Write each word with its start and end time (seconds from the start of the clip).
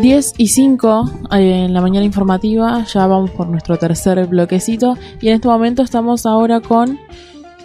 10 0.00 0.34
y 0.38 0.46
5 0.46 1.10
eh, 1.32 1.64
en 1.64 1.74
la 1.74 1.80
mañana 1.80 2.06
informativa, 2.06 2.84
ya 2.84 3.06
vamos 3.08 3.30
por 3.30 3.48
nuestro 3.48 3.78
tercer 3.78 4.24
bloquecito 4.28 4.96
y 5.20 5.28
en 5.28 5.34
este 5.34 5.48
momento 5.48 5.82
estamos 5.82 6.24
ahora 6.24 6.60
con 6.60 7.00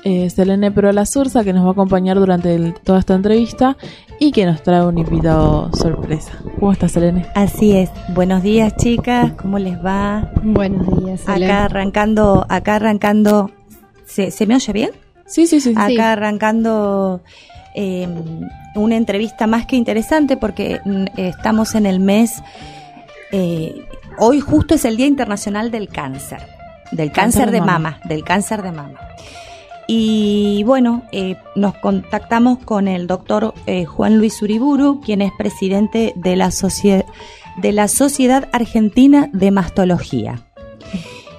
eh, 0.04 0.30
Selene 0.32 0.72
Prola 0.72 1.06
Sursa 1.06 1.44
que 1.44 1.54
nos 1.54 1.64
va 1.64 1.70
a 1.70 1.72
acompañar 1.74 2.18
durante 2.18 2.72
toda 2.84 3.00
esta 3.00 3.14
entrevista 3.14 3.78
y 4.20 4.32
que 4.32 4.48
nos 4.48 4.64
trae 4.64 4.84
un 4.84 4.98
invitado 4.98 5.70
sorpresa. 5.74 6.32
¿Cómo 6.60 6.72
estás, 6.72 6.94
Selene? 6.94 7.28
Así 7.36 7.78
es. 7.78 7.92
Buenos 8.16 8.42
días, 8.42 8.76
chicas. 8.78 9.34
¿Cómo 9.34 9.60
les 9.60 9.78
va? 9.86 10.32
Buenos 10.42 10.88
días. 11.04 11.22
Selene. 11.22 11.46
Acá 11.46 11.66
arrancando, 11.66 12.48
acá 12.50 12.76
arrancando. 12.78 13.52
¿Se, 14.06 14.32
¿se 14.32 14.48
me 14.48 14.56
oye 14.56 14.74
bien? 14.74 14.90
Sí, 15.28 15.46
sí, 15.46 15.62
sí. 15.62 15.74
Acá 15.76 15.88
sí. 15.88 16.00
arrancando 16.00 17.22
eh, 17.76 18.08
una 18.76 18.96
entrevista 18.96 19.48
más 19.48 19.66
que 19.66 19.76
interesante 19.76 20.38
porque 20.38 20.80
mm, 20.84 21.06
estamos 21.18 21.76
en 21.76 21.86
el 21.86 22.00
mes, 22.00 22.44
eh, 23.32 23.86
hoy 24.18 24.40
justo 24.40 24.76
es 24.76 24.86
el 24.86 24.98
Día 24.98 25.08
Internacional 25.08 25.72
del 25.72 25.88
Cáncer, 25.88 26.40
del 26.92 27.12
cáncer, 27.12 27.46
cáncer 27.46 27.52
de, 27.52 27.60
mama. 27.60 27.74
mama. 27.74 28.00
del 28.06 28.24
cáncer 28.24 28.62
de 28.62 28.72
mama. 28.72 29.00
Y 29.88 30.64
bueno, 30.66 31.04
eh, 31.12 31.36
nos 31.56 31.76
contactamos 31.76 32.60
con 32.60 32.88
el 32.88 33.08
doctor 33.08 33.54
eh, 33.66 33.86
Juan 33.86 34.18
Luis 34.18 34.42
Uriburu, 34.42 35.02
quien 35.02 35.22
es 35.22 35.32
presidente 35.38 36.14
de 36.16 36.36
la, 36.36 36.52
de 37.58 37.72
la 37.72 37.88
Sociedad 37.88 38.48
Argentina 38.54 39.30
de 39.34 39.52
Mastología. 39.52 40.42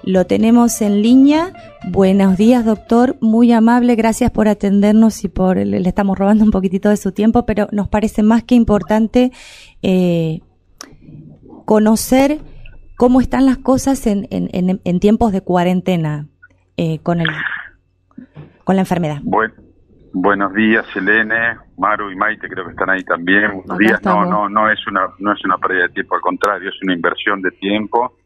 Lo 0.02 0.26
tenemos 0.26 0.82
en 0.82 1.00
línea. 1.00 1.52
Buenos 1.90 2.36
días, 2.38 2.64
doctor. 2.64 3.16
Muy 3.20 3.52
amable. 3.52 3.94
Gracias 3.94 4.30
por 4.30 4.48
atendernos 4.48 5.22
y 5.24 5.28
por 5.28 5.56
le 5.56 5.88
estamos 5.88 6.18
robando 6.18 6.42
un 6.44 6.50
poquitito 6.50 6.88
de 6.88 6.96
su 6.96 7.12
tiempo, 7.12 7.44
pero 7.44 7.68
nos 7.72 7.88
parece 7.88 8.22
más 8.22 8.42
que 8.42 8.54
importante 8.54 9.30
eh, 9.82 10.40
conocer 11.66 12.38
cómo 12.96 13.20
están 13.20 13.44
las 13.44 13.58
cosas 13.58 14.06
en, 14.06 14.26
en, 14.30 14.80
en 14.82 15.00
tiempos 15.00 15.32
de 15.32 15.42
cuarentena 15.42 16.26
eh, 16.76 17.00
con 17.00 17.20
el 17.20 17.28
con 18.64 18.76
la 18.76 18.82
enfermedad. 18.82 19.18
Bueno, 19.22 19.52
buenos 20.14 20.54
días, 20.54 20.86
Selene, 20.94 21.58
Maru 21.76 22.10
y 22.10 22.16
Maite, 22.16 22.48
creo 22.48 22.64
que 22.64 22.70
están 22.70 22.90
ahí 22.90 23.04
también. 23.04 23.48
Buenos 23.48 23.66
Acá 23.66 23.78
días. 23.78 23.92
Estamos. 23.94 24.28
No, 24.28 24.48
no, 24.48 24.62
no 24.62 24.70
es 24.70 24.86
una 24.86 25.02
no 25.18 25.32
es 25.32 25.44
una 25.44 25.58
pérdida 25.58 25.82
de 25.82 25.88
tiempo, 25.90 26.14
al 26.14 26.22
contrario, 26.22 26.70
es 26.70 26.82
una 26.82 26.94
inversión 26.94 27.42
de 27.42 27.50
tiempo 27.50 28.16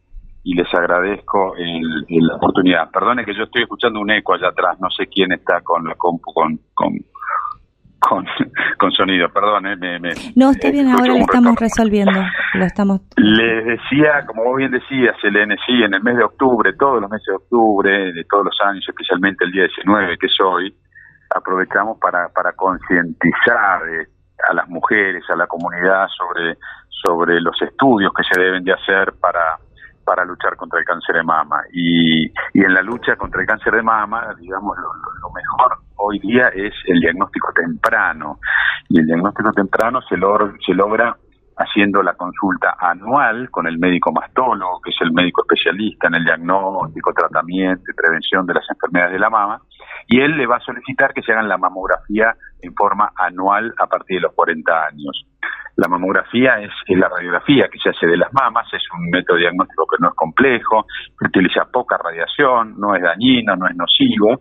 y 0.48 0.54
les 0.54 0.72
agradezco 0.72 1.54
el, 1.56 2.06
el, 2.08 2.26
la 2.26 2.36
oportunidad. 2.36 2.90
Perdone 2.90 3.22
que 3.26 3.34
yo 3.36 3.42
estoy 3.42 3.64
escuchando 3.64 4.00
un 4.00 4.10
eco 4.10 4.32
allá 4.32 4.48
atrás, 4.48 4.80
no 4.80 4.88
sé 4.88 5.06
quién 5.06 5.30
está 5.32 5.60
con 5.60 5.84
la 5.84 5.94
compu 5.94 6.32
con, 6.32 6.58
con, 6.72 6.94
con, 7.98 8.24
con 8.78 8.90
sonido, 8.92 9.28
perdón. 9.28 9.66
Eh, 9.66 9.76
me, 9.76 10.00
me, 10.00 10.14
no, 10.36 10.52
está 10.52 10.70
bien, 10.70 10.88
ahora 10.88 11.08
lo 11.08 11.16
estamos 11.16 11.52
retorno. 11.52 11.56
resolviendo. 11.60 12.20
Lo 12.54 12.64
estamos... 12.64 13.02
Les 13.16 13.62
decía, 13.62 14.24
como 14.24 14.44
vos 14.44 14.56
bien 14.56 14.70
decías, 14.70 15.14
Selene, 15.20 15.56
sí, 15.66 15.82
en 15.82 15.92
el 15.92 16.02
mes 16.02 16.16
de 16.16 16.24
octubre, 16.24 16.72
todos 16.72 17.02
los 17.02 17.10
meses 17.10 17.26
de 17.26 17.34
octubre, 17.34 18.12
de 18.14 18.24
todos 18.24 18.46
los 18.46 18.58
años, 18.64 18.86
especialmente 18.88 19.44
el 19.44 19.52
día 19.52 19.64
19, 19.64 20.16
que 20.16 20.26
es 20.28 20.40
hoy, 20.42 20.74
aprovechamos 21.28 21.98
para, 21.98 22.30
para 22.30 22.54
concientizar 22.54 23.86
eh, 23.86 24.06
a 24.48 24.54
las 24.54 24.66
mujeres, 24.70 25.28
a 25.28 25.36
la 25.36 25.46
comunidad 25.46 26.06
sobre, 26.08 26.56
sobre 26.88 27.38
los 27.38 27.60
estudios 27.60 28.14
que 28.16 28.22
se 28.24 28.40
deben 28.40 28.64
de 28.64 28.72
hacer 28.72 29.12
para 29.20 29.58
para 30.08 30.24
luchar 30.24 30.56
contra 30.56 30.78
el 30.78 30.86
cáncer 30.86 31.16
de 31.16 31.22
mama. 31.22 31.60
Y, 31.70 32.24
y 32.24 32.64
en 32.64 32.72
la 32.72 32.80
lucha 32.80 33.14
contra 33.16 33.42
el 33.42 33.46
cáncer 33.46 33.74
de 33.74 33.82
mama, 33.82 34.34
digamos, 34.40 34.74
lo, 34.78 34.84
lo, 34.84 35.12
lo, 35.20 35.30
mejor 35.34 35.78
hoy 35.96 36.18
día 36.20 36.48
es 36.48 36.72
el 36.86 36.98
diagnóstico 36.98 37.52
temprano. 37.52 38.38
Y 38.88 39.00
el 39.00 39.06
diagnóstico 39.06 39.52
temprano 39.52 40.00
se, 40.08 40.16
log 40.16 40.54
se 40.64 40.72
logra 40.72 41.14
haciendo 41.58 42.02
la 42.02 42.14
consulta 42.14 42.74
anual 42.78 43.50
con 43.50 43.66
el 43.66 43.78
médico 43.78 44.10
mastólogo, 44.10 44.80
que 44.80 44.90
es 44.90 44.96
el 45.02 45.12
médico 45.12 45.42
especialista 45.42 46.06
en 46.06 46.14
el 46.14 46.24
diagnóstico, 46.24 47.12
tratamiento 47.12 47.82
y 47.90 47.94
prevención 47.94 48.46
de 48.46 48.54
las 48.54 48.64
enfermedades 48.70 49.12
de 49.12 49.18
la 49.18 49.28
mama, 49.28 49.60
y 50.06 50.20
él 50.20 50.38
le 50.38 50.46
va 50.46 50.56
a 50.56 50.60
solicitar 50.60 51.12
que 51.12 51.20
se 51.20 51.32
hagan 51.32 51.48
la 51.48 51.58
mamografía 51.58 52.34
en 52.62 52.74
forma 52.74 53.12
anual 53.14 53.74
a 53.78 53.86
partir 53.86 54.18
de 54.18 54.22
los 54.22 54.32
40 54.34 54.72
años. 54.86 55.26
La 55.78 55.86
mamografía 55.86 56.58
es, 56.60 56.72
la 56.88 57.08
radiografía 57.08 57.68
que 57.68 57.78
se 57.78 57.90
hace 57.90 58.08
de 58.08 58.16
las 58.16 58.32
mamas, 58.32 58.66
es 58.72 58.82
un 58.98 59.10
método 59.10 59.36
diagnóstico 59.36 59.86
que 59.86 60.02
no 60.02 60.08
es 60.08 60.14
complejo, 60.16 60.86
utiliza 61.24 61.66
poca 61.72 61.96
radiación, 61.96 62.74
no 62.80 62.96
es 62.96 63.02
dañino, 63.02 63.54
no 63.54 63.68
es 63.68 63.76
nocivo, 63.76 64.40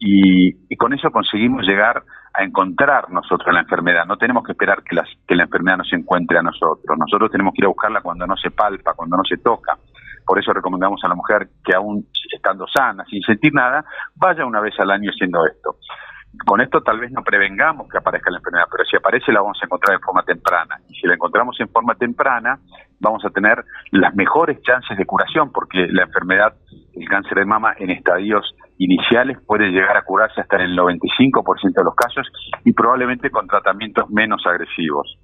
y, 0.00 0.76
con 0.76 0.92
eso 0.92 1.12
conseguimos 1.12 1.64
llegar 1.64 2.02
a 2.34 2.42
encontrar 2.42 3.08
nosotros 3.10 3.54
la 3.54 3.60
enfermedad. 3.60 4.06
No 4.06 4.16
tenemos 4.16 4.42
que 4.42 4.52
esperar 4.52 4.82
que, 4.82 4.96
que 5.28 5.36
la 5.36 5.44
enfermedad 5.44 5.76
nos 5.76 5.92
encuentre 5.92 6.38
a 6.38 6.42
nosotros. 6.42 6.98
Nosotros 6.98 7.30
tenemos 7.30 7.54
que 7.54 7.60
ir 7.60 7.66
a 7.66 7.68
buscarla 7.68 8.00
cuando 8.00 8.26
no 8.26 8.36
se 8.36 8.50
palpa, 8.50 8.94
cuando 8.94 9.16
no 9.16 9.22
se 9.22 9.36
toca. 9.36 9.78
Por 10.26 10.40
eso 10.40 10.52
recomendamos 10.52 11.00
a 11.04 11.08
la 11.08 11.14
mujer 11.14 11.46
que 11.64 11.76
aún 11.76 12.04
estando 12.34 12.66
sana, 12.66 13.04
sin 13.08 13.22
sentir 13.22 13.54
nada, 13.54 13.84
vaya 14.16 14.44
una 14.44 14.60
vez 14.60 14.74
al 14.80 14.90
año 14.90 15.10
haciendo 15.10 15.46
esto. 15.46 15.76
Con 16.46 16.60
esto 16.60 16.80
tal 16.80 16.98
vez 16.98 17.12
no 17.12 17.22
prevengamos 17.22 17.88
que 17.88 17.98
aparezca 17.98 18.30
la 18.30 18.38
enfermedad, 18.38 18.64
pero 18.70 18.84
si 18.84 18.96
aparece 18.96 19.32
la 19.32 19.42
vamos 19.42 19.58
a 19.60 19.66
encontrar 19.66 19.96
en 19.96 20.00
forma 20.00 20.22
temprana. 20.22 20.80
Y 20.88 20.94
si 20.94 21.06
la 21.06 21.14
encontramos 21.14 21.58
en 21.60 21.68
forma 21.68 21.94
temprana, 21.94 22.58
vamos 23.00 23.24
a 23.24 23.30
tener 23.30 23.62
las 23.90 24.14
mejores 24.14 24.60
chances 24.62 24.96
de 24.96 25.04
curación, 25.04 25.52
porque 25.52 25.86
la 25.90 26.04
enfermedad, 26.04 26.54
el 26.94 27.08
cáncer 27.08 27.38
de 27.38 27.44
mama 27.44 27.74
en 27.78 27.90
estadios 27.90 28.54
iniciales 28.78 29.38
puede 29.46 29.68
llegar 29.68 29.96
a 29.96 30.02
curarse 30.02 30.40
hasta 30.40 30.56
en 30.56 30.70
el 30.70 30.78
95% 30.78 31.74
de 31.74 31.84
los 31.84 31.94
casos 31.94 32.26
y 32.64 32.72
probablemente 32.72 33.30
con 33.30 33.46
tratamientos 33.46 34.08
menos 34.10 34.42
agresivos. 34.46 35.18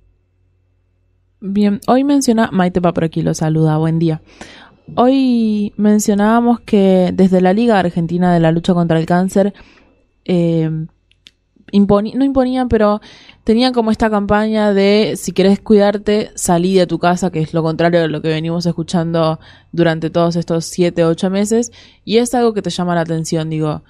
Bien, 1.41 1.81
hoy 1.87 2.05
menciona, 2.05 2.51
Maite 2.53 2.81
por 2.81 3.05
aquí, 3.05 3.23
lo 3.23 3.33
saluda, 3.33 3.79
buen 3.79 3.99
día. 3.99 4.21
Hoy 4.97 5.73
mencionábamos 5.77 6.61
que 6.61 7.11
desde 7.13 7.41
la 7.41 7.53
Liga 7.53 7.79
Argentina 7.79 8.33
de 8.33 8.41
la 8.41 8.53
Lucha 8.53 8.75
contra 8.75 8.99
el 8.99 9.07
Cáncer, 9.07 9.53
eh, 10.25 10.71
no 11.73 12.25
imponían, 12.25 12.69
pero 12.69 13.01
tenían 13.45 13.73
como 13.73 13.91
esta 13.91 14.11
campaña 14.11 14.73
de 14.73 15.15
si 15.17 15.33
querés 15.33 15.61
cuidarte, 15.61 16.31
salí 16.35 16.75
de 16.75 16.87
tu 16.87 16.99
casa, 16.99 17.31
que 17.31 17.41
es 17.41 17.55
lo 17.55 17.63
contrario 17.63 18.01
de 18.01 18.09
lo 18.09 18.21
que 18.23 18.29
venimos 18.29 18.67
escuchando 18.67 19.39
durante 19.73 20.11
todos 20.11 20.37
estos 20.37 20.65
siete, 20.65 21.05
ocho 21.05 21.31
meses, 21.31 21.73
y 22.05 22.19
es 22.19 22.35
algo 22.35 22.55
que 22.55 22.63
te 22.63 22.71
llama 22.71 22.95
la 22.95 23.03
atención, 23.03 23.51
digo, 23.51 23.83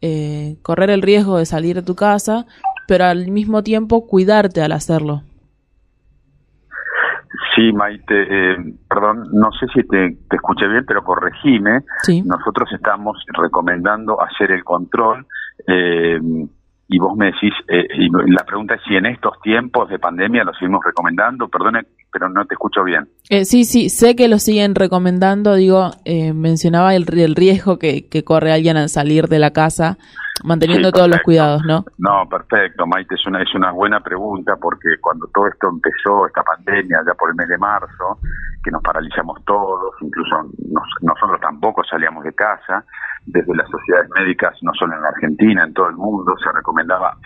eh, 0.00 0.56
correr 0.62 0.90
el 0.90 1.02
riesgo 1.02 1.38
de 1.38 1.46
salir 1.46 1.76
de 1.76 1.82
tu 1.82 1.94
casa, 1.94 2.46
pero 2.86 3.04
al 3.04 3.30
mismo 3.30 3.62
tiempo 3.62 4.06
cuidarte 4.06 4.62
al 4.62 4.72
hacerlo. 4.72 5.22
Sí, 7.54 7.72
Maite, 7.72 8.04
eh, 8.08 8.56
perdón, 8.88 9.28
no 9.32 9.50
sé 9.52 9.66
si 9.74 9.86
te, 9.86 10.16
te, 10.28 10.36
escuché 10.36 10.66
bien, 10.66 10.84
pero 10.86 11.04
corregime. 11.04 11.80
Sí. 12.02 12.22
Nosotros 12.22 12.68
estamos 12.72 13.16
recomendando 13.32 14.20
hacer 14.20 14.50
el 14.50 14.64
control. 14.64 15.26
Eh, 15.66 16.18
y 16.88 16.98
vos 16.98 17.16
me 17.16 17.26
decís, 17.26 17.52
eh, 17.68 17.86
y 17.96 18.08
la 18.30 18.44
pregunta 18.44 18.74
es 18.74 18.82
si 18.86 18.94
en 18.94 19.06
estos 19.06 19.40
tiempos 19.40 19.88
de 19.88 19.98
pandemia 19.98 20.44
lo 20.44 20.52
seguimos 20.52 20.84
recomendando, 20.84 21.48
perdone, 21.48 21.82
pero 22.12 22.28
no 22.28 22.44
te 22.44 22.54
escucho 22.54 22.84
bien. 22.84 23.08
Eh, 23.30 23.44
sí, 23.44 23.64
sí, 23.64 23.88
sé 23.88 24.14
que 24.14 24.28
lo 24.28 24.38
siguen 24.38 24.74
recomendando, 24.74 25.54
digo, 25.54 25.90
eh, 26.04 26.34
mencionaba 26.34 26.94
el, 26.94 27.06
el 27.18 27.34
riesgo 27.34 27.78
que, 27.78 28.08
que, 28.08 28.22
corre 28.22 28.52
alguien 28.52 28.76
al 28.76 28.90
salir 28.90 29.28
de 29.28 29.38
la 29.38 29.52
casa, 29.52 29.96
manteniendo 30.44 30.88
sí, 30.88 30.92
todos 30.92 31.08
los 31.08 31.20
cuidados, 31.22 31.62
¿no? 31.64 31.84
No, 31.96 32.28
perfecto, 32.28 32.86
Maite, 32.86 33.14
es 33.14 33.26
una, 33.26 33.42
es 33.42 33.54
una 33.54 33.72
buena 33.72 34.00
pregunta 34.00 34.56
porque 34.60 34.98
cuando 35.00 35.26
todo 35.28 35.48
esto 35.48 35.68
empezó, 35.68 36.26
esta 36.26 36.42
pandemia, 36.42 37.00
ya 37.06 37.14
por 37.14 37.30
el 37.30 37.36
mes 37.36 37.48
de 37.48 37.58
marzo, 37.58 38.18
que 38.62 38.70
nos 38.70 38.82
paralizamos 38.82 39.42
todos, 39.46 39.94
incluso 40.02 40.36
nos, 40.70 40.84
nosotros 41.00 41.40
tampoco 41.40 41.82
salíamos 41.84 42.24
de 42.24 42.34
casa, 42.34 42.84
desde 43.26 43.54
las 43.54 43.68
sociedades 43.68 44.10
médicas, 44.14 44.56
no 44.62 44.72
solo 44.74 44.94
en 44.94 45.02
la 45.02 45.08
Argentina, 45.08 45.64
en 45.64 45.74
todo 45.74 45.88
el 45.88 45.96
mundo, 45.96 46.34
se 46.42 46.52
recomendaba 46.52 47.16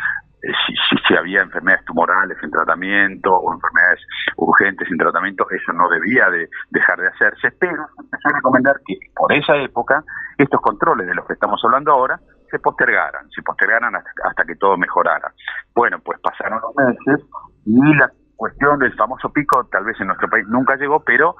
eh, 0.42 0.52
si, 0.66 0.74
si, 1.08 1.14
había 1.16 1.42
enfermedades 1.42 1.84
tumorales 1.84 2.38
en 2.42 2.50
tratamiento 2.50 3.34
o 3.34 3.52
enfermedades 3.52 4.00
urgentes 4.36 4.88
en 4.88 4.96
tratamiento, 4.96 5.46
eso 5.50 5.72
no 5.72 5.88
debía 5.88 6.30
de 6.30 6.48
dejar 6.70 7.00
de 7.00 7.08
hacerse, 7.08 7.50
pero 7.58 7.86
se 7.96 8.02
empezó 8.02 8.28
a 8.28 8.36
recomendar 8.36 8.76
que 8.86 8.94
por 9.16 9.32
esa 9.32 9.56
época 9.56 10.04
estos 10.36 10.60
controles 10.60 11.08
de 11.08 11.14
los 11.14 11.26
que 11.26 11.32
estamos 11.32 11.60
hablando 11.64 11.90
ahora 11.92 12.20
se 12.50 12.58
postergaran, 12.60 13.28
se 13.30 13.42
postergaran 13.42 13.96
hasta, 13.96 14.10
hasta 14.24 14.44
que 14.44 14.54
todo 14.54 14.76
mejorara. 14.76 15.32
Bueno, 15.74 15.98
pues 16.04 16.20
pasaron 16.20 16.60
los 16.60 16.74
meses 16.76 17.26
y 17.66 17.94
la 17.96 18.10
cuestión 18.36 18.78
del 18.78 18.94
famoso 18.94 19.32
pico 19.32 19.66
tal 19.70 19.84
vez 19.84 20.00
en 20.00 20.06
nuestro 20.06 20.28
país 20.28 20.46
nunca 20.46 20.76
llegó, 20.76 21.00
pero 21.00 21.34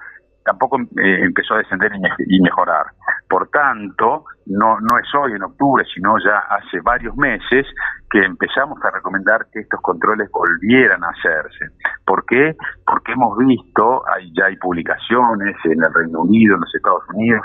tampoco 0.48 0.80
eh, 0.80 1.24
empezó 1.24 1.54
a 1.54 1.58
descender 1.58 1.92
y, 1.94 2.00
me 2.00 2.08
y, 2.26 2.40
mejorar. 2.40 2.86
Por 3.28 3.48
tanto, 3.48 4.24
no, 4.46 4.80
no 4.80 4.98
es 4.98 5.14
hoy 5.14 5.32
en 5.32 5.42
octubre, 5.42 5.84
sino 5.94 6.16
ya 6.24 6.38
hace 6.48 6.80
varios 6.80 7.14
meses 7.16 7.66
que 8.10 8.24
empezamos 8.24 8.82
a 8.82 8.90
recomendar 8.90 9.46
que 9.52 9.60
estos 9.60 9.78
controles 9.82 10.30
volvieran 10.30 11.04
a 11.04 11.10
hacerse. 11.10 11.66
¿Por 12.06 12.24
qué? 12.24 12.56
Porque 12.86 13.12
hemos 13.12 13.36
visto, 13.36 14.02
hay, 14.08 14.32
ya 14.32 14.46
hay 14.46 14.56
publicaciones 14.56 15.54
en 15.64 15.84
el 15.84 15.92
Reino 15.92 16.22
Unido, 16.22 16.54
en 16.54 16.62
los 16.62 16.74
Estados 16.74 17.04
Unidos, 17.12 17.44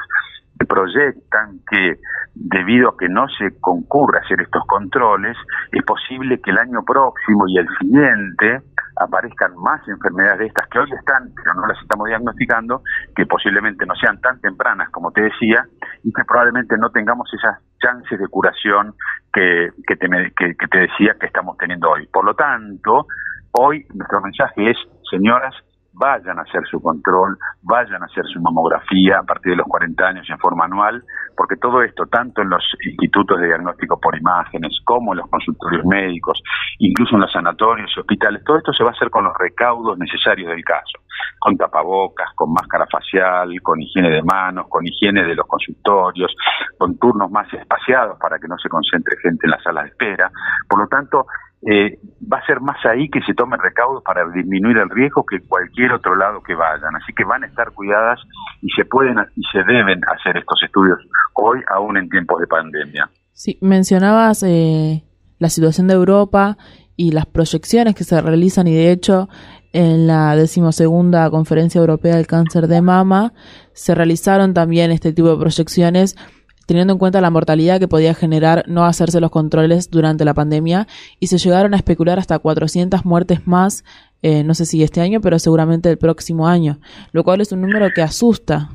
proyectan 0.68 1.60
que 1.70 2.00
debido 2.36 2.90
a 2.90 2.98
que 2.98 3.10
no 3.10 3.28
se 3.28 3.60
concurra 3.60 4.20
a 4.20 4.22
hacer 4.22 4.42
estos 4.42 4.66
controles, 4.66 5.38
es 5.72 5.84
posible 5.84 6.40
que 6.42 6.52
el 6.52 6.58
año 6.58 6.84
próximo 6.84 7.46
y 7.48 7.58
el 7.58 7.68
siguiente 7.80 8.62
aparezcan 8.96 9.56
más 9.58 9.88
enfermedades 9.88 10.40
de 10.40 10.46
estas 10.48 10.68
que 10.68 10.80
hoy 10.80 10.92
están, 10.92 11.32
pero 11.36 11.54
no 11.56 11.68
las 11.68 11.82
estamos 11.82 12.08
diagnosticando, 12.08 12.82
que 13.16 13.26
posiblemente 13.26 13.86
no 13.86 13.96
sean 13.96 14.20
tan 14.22 14.40
tempranas 14.40 14.90
como 14.90 15.12
te 15.12 15.22
decía, 15.22 15.66
y 16.04 16.12
que 16.12 16.24
probablemente 16.26 16.76
no 16.78 16.90
tengamos 16.92 17.32
esas 17.34 17.60
chances 17.82 18.20
de 18.20 18.28
curación 18.28 18.94
que, 19.32 19.70
que, 19.88 19.96
te, 19.96 20.08
que, 20.36 20.56
que 20.56 20.68
te 20.68 20.80
decía 20.80 21.16
que 21.20 21.28
estamos 21.28 21.58
teniendo 21.58 21.90
hoy. 21.90 22.08
Por 22.08 22.26
lo 22.26 22.36
tanto, 22.36 23.08
hoy 23.52 23.86
nuestro 23.94 24.22
mensaje 24.22 24.72
es, 24.72 24.78
señoras, 25.10 25.56
vayan 25.94 26.40
a 26.40 26.42
hacer 26.42 26.64
su 26.70 26.82
control, 26.82 27.38
vayan 27.62 28.02
a 28.02 28.06
hacer 28.06 28.26
su 28.26 28.42
mamografía 28.42 29.20
a 29.20 29.24
partir 29.24 29.52
de 29.52 29.58
los 29.58 29.68
40 29.68 30.06
años 30.06 30.28
en 30.30 30.40
forma 30.40 30.66
anual, 30.66 31.04
porque 31.38 31.56
todo 31.56 31.82
esto, 31.84 32.06
tanto 32.08 32.42
en 32.42 32.50
los 32.50 32.64
institutos 32.86 33.40
de 33.40 33.48
diagnóstico 33.48 34.00
por 34.00 34.18
imágenes, 34.18 34.80
como 34.84 35.14
en 35.14 35.20
los 35.20 35.30
consultorios 35.30 35.86
médicos, 35.86 36.42
incluso 36.80 37.16
en 37.16 37.22
los 37.22 37.32
sanatorios 37.32 37.92
y 37.96 38.00
hospitales, 38.00 38.44
todo 38.44 38.58
esto 38.58 38.74
se 38.74 38.84
va 38.84 38.90
a 38.90 38.94
hacer 38.94 39.10
con 39.10 39.24
los 39.24 39.34
recaudos 39.38 39.98
necesarios 39.98 40.50
del 40.50 40.64
caso, 40.64 41.00
con 41.40 41.58
tapabocas, 41.58 42.34
con 42.36 42.52
máscara 42.54 42.88
facial, 42.92 43.50
con 43.62 43.80
higiene 43.82 44.10
de 44.10 44.24
manos, 44.24 44.68
con 44.70 44.86
higiene 44.86 45.24
de 45.24 45.36
los 45.36 45.46
consultorios, 45.48 46.36
con 46.78 46.98
turnos 46.98 47.30
más 47.32 47.52
espaciados 47.54 48.18
para 48.20 48.40
que 48.40 48.48
no 48.48 48.58
se 48.58 48.70
concentre 48.70 49.16
gente 49.22 49.46
en 49.46 49.52
la 49.52 49.62
sala 49.62 49.84
de 49.84 49.90
espera. 49.90 50.32
Por 50.68 50.80
lo 50.80 50.88
tanto, 50.88 51.28
eh, 51.66 51.98
va 52.32 52.40
a 52.40 52.46
ser 52.46 52.60
más 52.60 52.78
ahí 52.86 53.10
que 53.10 53.22
se 53.22 53.34
tomen 53.34 53.60
recaudos 53.60 54.04
para 54.04 54.28
disminuir 54.30 54.78
el 54.78 54.90
riesgo 54.90 55.26
que 55.26 55.40
cualquier 55.40 55.94
otro 55.94 56.16
lado 56.16 56.42
que 56.42 56.56
vayan. 56.56 56.96
Así 56.96 57.14
que 57.14 57.24
van 57.24 57.44
a 57.44 57.48
estar 57.48 57.72
cuidadas 57.72 58.20
y 58.62 58.70
se 58.72 58.86
pueden 58.86 59.18
y 59.36 59.42
se 59.52 59.64
deben 59.64 60.02
hacer 60.08 60.38
estos 60.38 60.62
estudios 60.64 61.00
hoy, 61.34 61.60
aún 61.74 61.98
en 61.98 62.10
tiempos 62.10 62.40
de 62.42 62.48
pandemia. 62.48 63.10
Sí, 63.32 63.58
mencionabas 63.62 64.44
eh, 64.44 65.04
la 65.40 65.50
situación 65.50 65.88
de 65.88 65.94
Europa 65.96 66.58
y 66.96 67.12
las 67.12 67.26
proyecciones 67.26 67.96
que 67.96 68.04
se 68.04 68.22
realizan 68.22 68.68
y 68.68 68.74
de 68.74 68.92
hecho 68.92 69.30
en 69.72 70.06
la 70.06 70.36
decimosegunda 70.36 71.30
conferencia 71.32 71.80
europea 71.80 72.16
del 72.16 72.28
cáncer 72.28 72.68
de 72.68 72.82
mama 72.82 73.34
se 73.74 73.96
realizaron 73.96 74.54
también 74.54 74.92
este 74.92 75.12
tipo 75.14 75.32
de 75.32 75.38
proyecciones 75.38 76.16
teniendo 76.66 76.94
en 76.94 77.00
cuenta 77.00 77.22
la 77.22 77.30
mortalidad 77.30 77.80
que 77.80 77.88
podía 77.88 78.14
generar 78.14 78.64
no 78.68 78.86
hacerse 78.86 79.20
los 79.20 79.32
controles 79.32 79.90
durante 79.90 80.26
la 80.26 80.34
pandemia 80.34 80.88
y 81.20 81.28
se 81.28 81.38
llegaron 81.38 81.74
a 81.74 81.78
especular 81.78 82.20
hasta 82.20 82.40
400 82.40 83.06
muertes 83.06 83.48
más, 83.48 83.84
eh, 84.22 84.44
no 84.44 84.54
sé 84.54 84.66
si 84.66 84.84
este 84.84 85.02
año, 85.02 85.22
pero 85.22 85.40
seguramente 85.40 85.90
el 85.90 85.98
próximo 85.98 86.48
año, 86.48 86.78
lo 87.12 87.24
cual 87.24 87.42
es 87.42 87.52
un 87.52 87.62
número 87.62 87.90
que 87.94 88.02
asusta. 88.02 88.70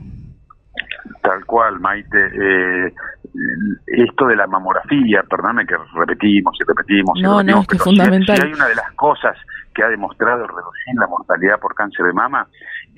Tal 1.22 1.44
cual, 1.46 1.80
Maite. 1.80 2.18
Eh, 2.18 2.94
esto 3.86 4.26
de 4.26 4.36
la 4.36 4.46
mamografía, 4.46 5.22
perdóname 5.28 5.66
que 5.66 5.76
repetimos 5.94 6.56
y 6.60 6.64
repetimos. 6.64 7.18
no, 7.20 7.42
no, 7.42 7.60
es 7.60 7.66
que 7.66 7.76
es 7.76 7.82
fundamental. 7.82 8.36
Si 8.36 8.42
hay 8.42 8.52
una 8.52 8.66
de 8.66 8.74
las 8.74 8.92
cosas 8.92 9.36
que 9.74 9.82
ha 9.82 9.88
demostrado 9.88 10.46
reducir 10.46 10.94
la 10.94 11.06
mortalidad 11.06 11.60
por 11.60 11.74
cáncer 11.74 12.06
de 12.06 12.12
mama, 12.12 12.46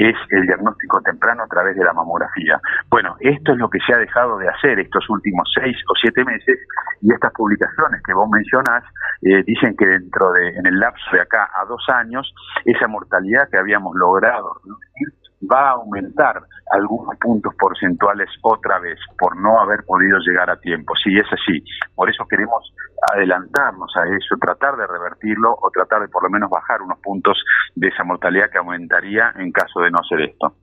es 0.01 0.17
el 0.31 0.47
diagnóstico 0.47 1.03
temprano 1.03 1.43
a 1.43 1.47
través 1.47 1.77
de 1.77 1.85
la 1.85 1.93
mamografía. 1.93 2.59
Bueno, 2.89 3.17
esto 3.21 3.53
es 3.53 3.59
lo 3.59 3.69
que 3.69 3.79
se 3.81 3.93
ha 3.93 3.99
dejado 3.99 4.39
de 4.39 4.49
hacer 4.49 4.81
estos 4.81 5.09
últimos 5.11 5.51
seis 5.55 5.77
o 5.89 5.95
siete 6.01 6.25
meses 6.25 6.59
y 7.03 7.13
estas 7.13 7.33
publicaciones 7.33 8.03
que 8.03 8.15
vos 8.15 8.29
mencionás 8.31 8.83
eh, 9.21 9.43
dicen 9.45 9.77
que 9.77 9.87
dentro 9.87 10.33
de, 10.33 10.49
en 10.57 10.67
el 10.67 10.81
lapso 10.81 11.05
de 11.13 11.21
acá 11.21 11.51
a 11.55 11.67
dos 11.67 11.85
años, 11.89 12.33
esa 12.65 12.89
mortalidad 12.89 13.51
que 13.51 13.59
habíamos 13.59 13.95
logrado 13.95 14.55
reducir 14.65 15.21
va 15.51 15.69
a 15.69 15.73
aumentar 15.73 16.43
algunos 16.71 17.17
puntos 17.17 17.55
porcentuales 17.59 18.29
otra 18.43 18.79
vez 18.79 18.99
por 19.19 19.37
no 19.37 19.61
haber 19.61 19.85
podido 19.85 20.19
llegar 20.19 20.49
a 20.51 20.61
tiempo. 20.61 20.95
Sí, 21.03 21.17
es 21.19 21.27
así. 21.33 21.63
Por 21.95 22.09
eso 22.09 22.25
queremos 22.29 22.73
adelantarnos 23.13 23.91
a 23.97 24.05
eso, 24.05 24.37
tratar 24.41 24.77
de 24.77 24.87
revertirlo 24.87 25.57
o 25.61 25.71
tratar 25.71 26.03
de 26.03 26.09
por 26.09 26.23
lo 26.23 26.31
menos 26.31 26.51
bajar 26.51 26.83
unos 26.83 26.99
puntos 26.99 27.43
de 27.75 27.89
esa 27.89 28.05
mortalidad 28.05 28.51
que 28.51 28.59
aumentaría 28.59 29.33
en 29.37 29.53
caso 29.53 29.81
de 29.81 29.91
no 29.91 29.99
ser 30.09 30.23
esto. 30.23 30.55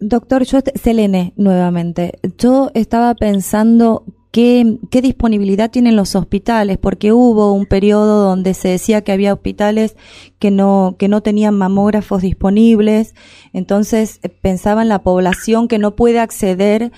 Doctor, 0.00 0.44
yo, 0.44 0.60
Selene, 0.74 1.32
nuevamente, 1.36 2.20
yo 2.38 2.70
estaba 2.74 3.14
pensando 3.14 4.04
qué, 4.30 4.78
qué 4.92 5.02
disponibilidad 5.02 5.70
tienen 5.70 5.96
los 5.96 6.14
hospitales, 6.14 6.78
porque 6.78 7.12
hubo 7.12 7.52
un 7.52 7.66
periodo 7.66 8.24
donde 8.24 8.54
se 8.54 8.68
decía 8.68 9.02
que 9.02 9.10
había 9.10 9.34
hospitales 9.34 9.96
que 10.38 10.52
no, 10.52 10.94
que 10.98 11.08
no 11.08 11.20
tenían 11.22 11.58
mamógrafos 11.58 12.22
disponibles, 12.22 13.14
entonces 13.52 14.20
eh, 14.22 14.28
pensaba 14.28 14.82
en 14.82 14.88
la 14.88 15.02
población 15.02 15.66
que 15.66 15.78
no 15.78 15.96
puede 15.96 16.20
acceder 16.20 16.92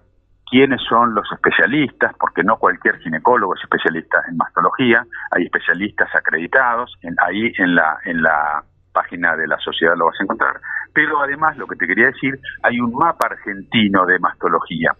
quiénes 0.50 0.82
son 0.90 1.14
los 1.14 1.30
especialistas, 1.32 2.14
porque 2.20 2.44
no 2.44 2.58
cualquier 2.58 2.98
ginecólogo 3.00 3.54
es 3.56 3.62
especialista 3.64 4.24
en 4.28 4.38
mastología, 4.38 5.06
hay 5.32 5.44
especialistas 5.44 6.10
acreditados, 6.16 6.98
en, 7.02 7.16
ahí 7.26 7.54
en 7.58 7.76
la, 7.76 7.98
en 8.06 8.22
la 8.22 8.64
página 8.92 9.36
de 9.36 9.48
la 9.48 9.58
sociedad 9.60 9.96
lo 9.96 10.06
vas 10.06 10.20
a 10.20 10.24
encontrar. 10.24 10.60
Pero 10.94 11.22
además, 11.22 11.56
lo 11.58 11.68
que 11.68 11.76
te 11.76 11.86
quería 11.86 12.08
decir, 12.08 12.40
hay 12.64 12.80
un 12.80 12.92
mapa 12.94 13.28
argentino 13.28 14.06
de 14.08 14.18
mastología. 14.18 14.92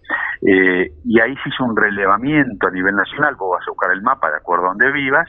Eh, 0.46 0.92
y 1.04 1.20
ahí 1.20 1.36
se 1.38 1.50
hizo 1.50 1.64
un 1.64 1.76
relevamiento 1.76 2.68
a 2.68 2.72
nivel 2.72 2.96
nacional. 2.96 3.36
Vos 3.36 3.58
vas 3.58 3.68
a 3.68 3.72
buscar 3.72 3.92
el 3.92 4.04
mapa 4.04 4.30
de 4.30 4.38
acuerdo 4.38 4.66
a 4.66 4.70
donde 4.70 4.92
vivas 4.92 5.28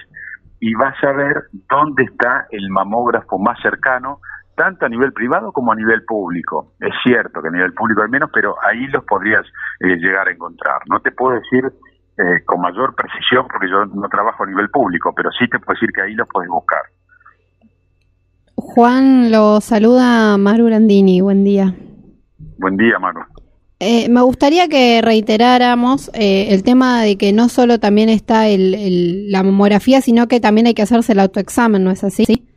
y 0.60 0.74
vas 0.74 1.02
a 1.02 1.12
ver 1.12 1.44
dónde 1.70 2.04
está 2.04 2.46
el 2.50 2.68
mamógrafo 2.68 3.38
más 3.38 3.58
cercano, 3.62 4.20
tanto 4.58 4.84
a 4.84 4.88
nivel 4.88 5.12
privado 5.12 5.52
como 5.52 5.72
a 5.72 5.76
nivel 5.76 6.04
público. 6.04 6.74
Es 6.80 6.92
cierto 7.04 7.40
que 7.40 7.48
a 7.48 7.52
nivel 7.52 7.72
público 7.72 8.02
hay 8.02 8.10
menos, 8.10 8.30
pero 8.34 8.56
ahí 8.62 8.88
los 8.88 9.04
podrías 9.04 9.46
eh, 9.80 9.96
llegar 9.96 10.26
a 10.26 10.32
encontrar. 10.32 10.80
No 10.90 11.00
te 11.00 11.12
puedo 11.12 11.40
decir 11.40 11.64
eh, 11.64 12.44
con 12.44 12.60
mayor 12.60 12.94
precisión 12.96 13.46
porque 13.48 13.70
yo 13.70 13.86
no 13.86 14.08
trabajo 14.08 14.42
a 14.42 14.46
nivel 14.46 14.68
público, 14.68 15.14
pero 15.14 15.30
sí 15.30 15.48
te 15.48 15.60
puedo 15.60 15.74
decir 15.74 15.90
que 15.94 16.02
ahí 16.02 16.14
los 16.14 16.28
puedes 16.28 16.50
buscar. 16.50 16.82
Juan, 18.56 19.30
lo 19.30 19.60
saluda 19.60 20.36
Maru 20.36 20.66
Grandini. 20.66 21.20
Buen 21.20 21.44
día. 21.44 21.72
Buen 22.58 22.76
día, 22.76 22.98
Maru. 22.98 23.20
Eh, 23.80 24.08
me 24.08 24.22
gustaría 24.22 24.66
que 24.66 25.00
reiteráramos 25.00 26.10
eh, 26.12 26.48
el 26.50 26.64
tema 26.64 27.02
de 27.02 27.16
que 27.16 27.32
no 27.32 27.48
solo 27.48 27.78
también 27.78 28.08
está 28.08 28.48
el, 28.48 29.30
la 29.30 29.44
mamografía, 29.44 30.00
sino 30.00 30.26
que 30.26 30.40
también 30.40 30.66
hay 30.66 30.74
que 30.74 30.82
hacerse 30.82 31.12
el 31.12 31.20
autoexamen, 31.20 31.84
¿no 31.84 31.92
es 31.92 32.02
así? 32.02 32.48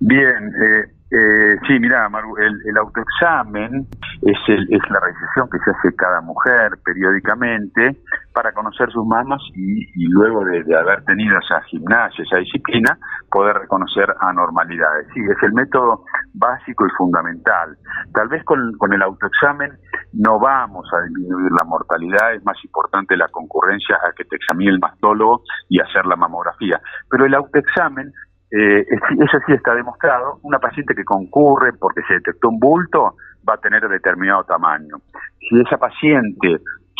Bien, 0.00 0.52
eh, 0.62 0.96
eh, 1.08 1.56
sí, 1.66 1.78
mira, 1.78 2.08
Maru, 2.08 2.36
el, 2.36 2.76
autoexamen 2.76 3.86
es, 4.22 4.38
es 4.48 4.90
la 4.90 5.00
realización 5.00 5.48
que 5.50 5.58
se 5.64 5.70
hace 5.70 5.94
cada 5.94 6.20
mujer 6.20 6.78
periódicamente 6.84 7.96
para 8.34 8.52
conocer 8.52 8.90
sus 8.90 9.06
mamas 9.06 9.40
y, 9.54 10.08
luego 10.08 10.44
de, 10.44 10.62
haber 10.76 11.04
tenido 11.04 11.38
esa 11.38 11.62
gimnasia, 11.62 12.24
esa 12.24 12.38
disciplina, 12.38 12.98
poder 13.30 13.56
reconocer 13.56 14.12
anormalidades. 14.20 15.06
Sí, 15.14 15.20
es 15.20 15.42
el 15.42 15.52
método 15.52 16.04
básico 16.34 16.84
y 16.86 16.90
fundamental. 16.98 17.78
Tal 18.12 18.28
vez 18.28 18.42
con, 18.44 18.76
con 18.76 18.92
el 18.92 19.00
autoexamen 19.02 19.78
no 20.12 20.40
vamos 20.40 20.86
a 20.92 21.02
disminuir 21.06 21.52
la 21.52 21.64
mortalidad, 21.64 22.34
es 22.34 22.44
más 22.44 22.56
importante 22.64 23.16
la 23.16 23.28
concurrencia 23.28 23.96
a 23.96 24.12
que 24.12 24.24
te 24.24 24.36
examine 24.36 24.72
el 24.72 24.80
mastólogo 24.80 25.42
y 25.68 25.80
hacer 25.80 26.04
la 26.04 26.16
mamografía. 26.16 26.80
Pero 27.08 27.26
el 27.26 27.34
autoexamen 27.34 28.12
eh, 28.50 28.84
eso 29.18 29.38
sí 29.46 29.52
está 29.52 29.74
demostrado, 29.74 30.38
una 30.42 30.58
paciente 30.58 30.94
que 30.94 31.04
concurre 31.04 31.72
porque 31.72 32.02
se 32.08 32.14
detectó 32.14 32.48
un 32.48 32.58
bulto 32.58 33.16
va 33.48 33.54
a 33.54 33.58
tener 33.58 33.86
determinado 33.88 34.44
tamaño. 34.44 34.96
Si 35.38 35.60
esa 35.60 35.78
paciente 35.78 36.58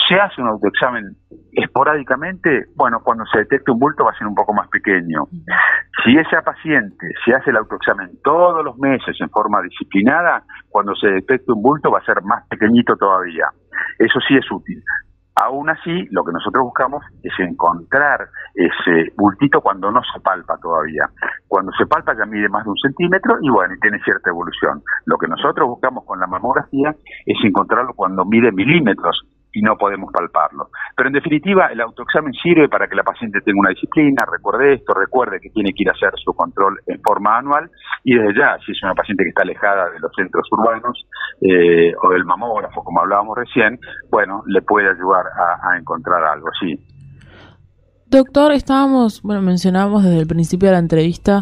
se 0.09 0.15
hace 0.15 0.41
un 0.41 0.49
autoexamen 0.49 1.17
esporádicamente, 1.53 2.67
bueno, 2.77 3.01
cuando 3.03 3.25
se 3.27 3.39
detecte 3.39 3.73
un 3.73 3.79
bulto 3.79 4.05
va 4.05 4.13
a 4.13 4.19
ser 4.19 4.27
un 4.27 4.35
poco 4.35 4.53
más 4.53 4.69
pequeño. 4.69 5.25
Si 6.05 6.17
esa 6.17 6.43
paciente 6.43 7.09
se 7.25 7.35
hace 7.35 7.51
el 7.51 7.57
autoexamen 7.57 8.11
todos 8.23 8.65
los 8.65 8.79
meses 8.79 9.17
en 9.21 9.31
forma 9.31 9.63
disciplinada, 9.63 10.45
cuando 10.69 10.95
se 10.95 11.09
detecte 11.09 11.53
un 11.53 11.63
bulto 11.63 11.91
va 11.91 11.99
a 11.99 12.05
ser 12.05 12.23
más 12.23 12.47
pequeñito 12.49 12.97
todavía. 12.97 13.47
Eso 13.99 14.21
sí 14.29 14.37
es 14.37 14.51
útil. 14.51 14.83
Aún 15.39 15.69
así, 15.69 16.09
lo 16.13 16.25
que 16.25 16.33
nosotros 16.33 16.65
buscamos 16.65 17.05
es 17.23 17.33
encontrar 17.39 18.27
ese 18.55 19.13
bultito 19.19 19.61
cuando 19.61 19.91
no 19.91 20.01
se 20.03 20.19
palpa 20.21 20.57
todavía. 20.57 21.11
Cuando 21.47 21.73
se 21.73 21.85
palpa 21.85 22.17
ya 22.17 22.25
mide 22.25 22.49
más 22.49 22.65
de 22.65 22.71
un 22.71 22.79
centímetro 22.79 23.37
y 23.43 23.51
bueno, 23.51 23.75
y 23.75 23.81
tiene 23.81 24.01
cierta 24.03 24.31
evolución. 24.31 24.83
Lo 25.05 25.19
que 25.19 25.29
nosotros 25.29 25.69
buscamos 25.69 26.05
con 26.05 26.19
la 26.21 26.27
mamografía 26.27 26.97
es 27.27 27.37
encontrarlo 27.45 27.93
cuando 27.93 28.25
mide 28.25 28.51
milímetros 28.51 29.27
y 29.57 29.63
no 29.63 29.75
podemos 29.79 30.13
palparlo. 30.13 30.69
Pero 30.95 31.09
en 31.09 31.15
definitiva, 31.15 31.69
el 31.69 31.81
autoexamen 31.81 32.35
sirve 32.35 32.69
para 32.69 32.87
que 32.87 32.95
la 32.95 33.03
paciente 33.03 33.41
tenga 33.41 33.61
una 33.61 33.71
disciplina, 33.71 34.23
recuerde 34.31 34.75
esto, 34.75 34.93
recuerde 34.93 35.41
que 35.41 35.49
tiene 35.49 35.73
que 35.73 35.83
ir 35.83 35.89
a 35.89 35.93
hacer 35.93 36.11
su 36.23 36.35
control 36.35 36.79
en 36.87 37.01
forma 37.01 37.39
anual 37.39 37.71
y 38.05 38.15
desde 38.15 38.39
ya, 38.39 38.59
si 38.67 38.73
es 38.73 38.83
una 38.83 38.95
paciente 38.95 39.25
que 39.25 39.31
está 39.31 39.43
alejada 39.43 39.91
de 39.93 39.99
los 39.99 40.13
centros 40.15 40.47
urbanos 40.53 41.07
eh, 41.41 41.95
o 42.03 42.11
del 42.11 42.27
mamógrafo, 42.27 42.85
como 42.85 43.01
hablábamos 43.01 43.39
recién, 43.39 43.79
bueno, 44.11 44.43
le 44.47 44.61
puede 44.61 44.91
ayudar 44.91 45.25
a, 45.25 45.79
encontrar 45.79 46.23
algo, 46.23 46.49
sí. 46.61 46.79
Doctor, 48.09 48.53
estábamos, 48.53 49.23
bueno, 49.23 49.41
mencionábamos 49.41 50.05
desde 50.05 50.21
el 50.21 50.27
principio 50.27 50.69
de 50.69 50.75
la 50.75 50.81
entrevista 50.81 51.41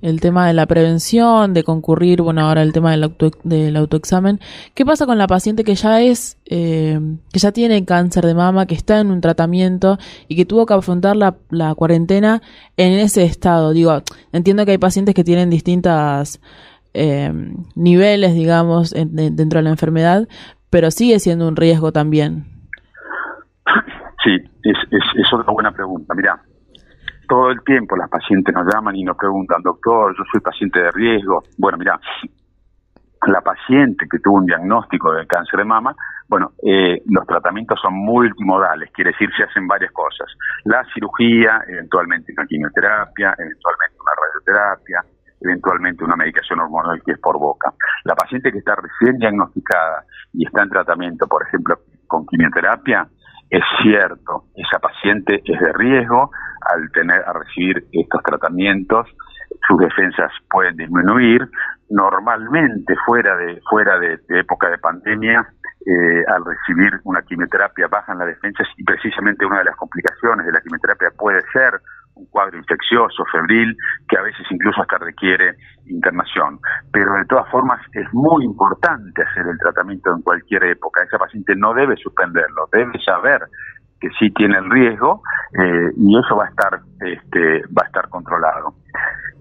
el 0.00 0.20
tema 0.20 0.46
de 0.46 0.54
la 0.54 0.66
prevención, 0.66 1.54
de 1.54 1.64
concurrir, 1.64 2.22
bueno, 2.22 2.42
ahora 2.42 2.62
el 2.62 2.72
tema 2.72 2.92
del, 2.92 3.04
auto, 3.04 3.30
del 3.42 3.76
autoexamen. 3.76 4.40
¿Qué 4.74 4.84
pasa 4.84 5.06
con 5.06 5.18
la 5.18 5.26
paciente 5.26 5.64
que 5.64 5.74
ya 5.74 6.00
es, 6.00 6.38
eh, 6.46 6.98
que 7.32 7.38
ya 7.38 7.52
tiene 7.52 7.84
cáncer 7.84 8.24
de 8.24 8.34
mama, 8.34 8.66
que 8.66 8.74
está 8.74 9.00
en 9.00 9.10
un 9.10 9.20
tratamiento 9.20 9.98
y 10.28 10.36
que 10.36 10.44
tuvo 10.44 10.66
que 10.66 10.74
afrontar 10.74 11.16
la, 11.16 11.34
cuarentena 11.74 12.42
en 12.76 12.92
ese 12.92 13.24
estado? 13.24 13.72
Digo, 13.72 14.02
entiendo 14.32 14.64
que 14.64 14.72
hay 14.72 14.78
pacientes 14.78 15.14
que 15.14 15.24
tienen 15.24 15.50
distintas 15.50 16.40
eh, 16.94 17.32
niveles, 17.74 18.34
digamos, 18.34 18.94
en, 18.94 19.16
de, 19.16 19.30
dentro 19.30 19.58
de 19.58 19.64
la 19.64 19.70
enfermedad, 19.70 20.28
pero 20.70 20.90
sigue 20.90 21.18
siendo 21.18 21.48
un 21.48 21.56
riesgo 21.56 21.92
también. 21.92 22.46
Sí, 24.24 24.34
es, 24.62 24.76
es, 24.90 25.04
es 25.14 25.32
otra 25.32 25.52
buena 25.52 25.72
pregunta. 25.72 26.14
Mira, 26.14 26.40
todo 27.28 27.50
el 27.50 27.62
tiempo 27.62 27.96
las 27.96 28.08
pacientes 28.08 28.54
nos 28.54 28.66
llaman 28.72 28.96
y 28.96 29.04
nos 29.04 29.16
preguntan, 29.16 29.62
doctor, 29.62 30.16
yo 30.16 30.24
soy 30.32 30.40
paciente 30.40 30.80
de 30.80 30.90
riesgo. 30.90 31.42
Bueno, 31.58 31.78
mira, 31.78 32.00
la 33.26 33.40
paciente 33.40 34.06
que 34.10 34.18
tuvo 34.18 34.38
un 34.38 34.46
diagnóstico 34.46 35.12
de 35.12 35.26
cáncer 35.26 35.58
de 35.58 35.64
mama, 35.64 35.94
bueno, 36.28 36.52
eh, 36.62 37.02
los 37.06 37.26
tratamientos 37.26 37.78
son 37.80 37.94
multimodales, 37.94 38.90
quiere 38.92 39.10
decir 39.12 39.28
se 39.36 39.44
hacen 39.44 39.66
varias 39.66 39.92
cosas. 39.92 40.26
La 40.64 40.84
cirugía, 40.94 41.62
eventualmente 41.68 42.32
una 42.36 42.46
quimioterapia, 42.46 43.34
eventualmente 43.38 43.96
una 44.00 44.12
radioterapia, 44.16 45.04
eventualmente 45.40 46.04
una 46.04 46.16
medicación 46.16 46.60
hormonal 46.60 47.02
que 47.04 47.12
es 47.12 47.18
por 47.18 47.38
boca. 47.38 47.72
La 48.04 48.14
paciente 48.14 48.50
que 48.50 48.58
está 48.58 48.74
recién 48.74 49.18
diagnosticada 49.18 50.04
y 50.32 50.46
está 50.46 50.62
en 50.62 50.70
tratamiento, 50.70 51.26
por 51.26 51.42
ejemplo, 51.46 51.76
con 52.06 52.26
quimioterapia, 52.26 53.06
es 53.50 53.64
cierto, 53.82 54.44
esa 54.54 54.78
paciente 54.78 55.40
es 55.44 55.58
de 55.58 55.72
riesgo, 55.72 56.30
al 56.68 56.90
tener 56.92 57.22
a 57.26 57.32
recibir 57.32 57.86
estos 57.92 58.22
tratamientos, 58.22 59.06
sus 59.66 59.78
defensas 59.78 60.30
pueden 60.50 60.76
disminuir. 60.76 61.48
Normalmente 61.90 62.94
fuera 63.06 63.36
de 63.36 63.60
fuera 63.68 63.98
de, 63.98 64.20
época 64.28 64.68
de 64.68 64.78
pandemia, 64.78 65.46
eh, 65.86 66.24
al 66.28 66.44
recibir 66.44 67.00
una 67.04 67.22
quimioterapia 67.22 67.88
bajan 67.88 68.18
las 68.18 68.28
defensas 68.28 68.66
y 68.76 68.84
precisamente 68.84 69.46
una 69.46 69.58
de 69.58 69.64
las 69.64 69.76
complicaciones 69.76 70.44
de 70.44 70.52
la 70.52 70.60
quimioterapia 70.60 71.10
puede 71.16 71.40
ser 71.52 71.80
un 72.18 72.26
cuadro 72.26 72.58
infeccioso, 72.58 73.24
febril, 73.32 73.76
que 74.08 74.18
a 74.18 74.22
veces 74.22 74.44
incluso 74.50 74.82
hasta 74.82 74.98
requiere 74.98 75.54
internación. 75.86 76.58
Pero 76.92 77.14
de 77.14 77.24
todas 77.26 77.48
formas 77.50 77.80
es 77.92 78.12
muy 78.12 78.44
importante 78.44 79.22
hacer 79.22 79.46
el 79.46 79.58
tratamiento 79.58 80.12
en 80.14 80.22
cualquier 80.22 80.64
época. 80.64 81.02
Esa 81.04 81.18
paciente 81.18 81.54
no 81.56 81.72
debe 81.72 81.96
suspenderlo, 81.96 82.68
debe 82.72 83.00
saber 83.04 83.42
que 84.00 84.08
sí 84.18 84.30
tiene 84.30 84.58
el 84.58 84.70
riesgo 84.70 85.22
eh, 85.58 85.90
y 85.96 86.18
eso 86.18 86.36
va 86.36 86.44
a 86.44 86.48
estar 86.48 86.80
este, 87.00 87.62
va 87.68 87.82
a 87.84 87.86
estar 87.86 88.08
controlado. 88.08 88.74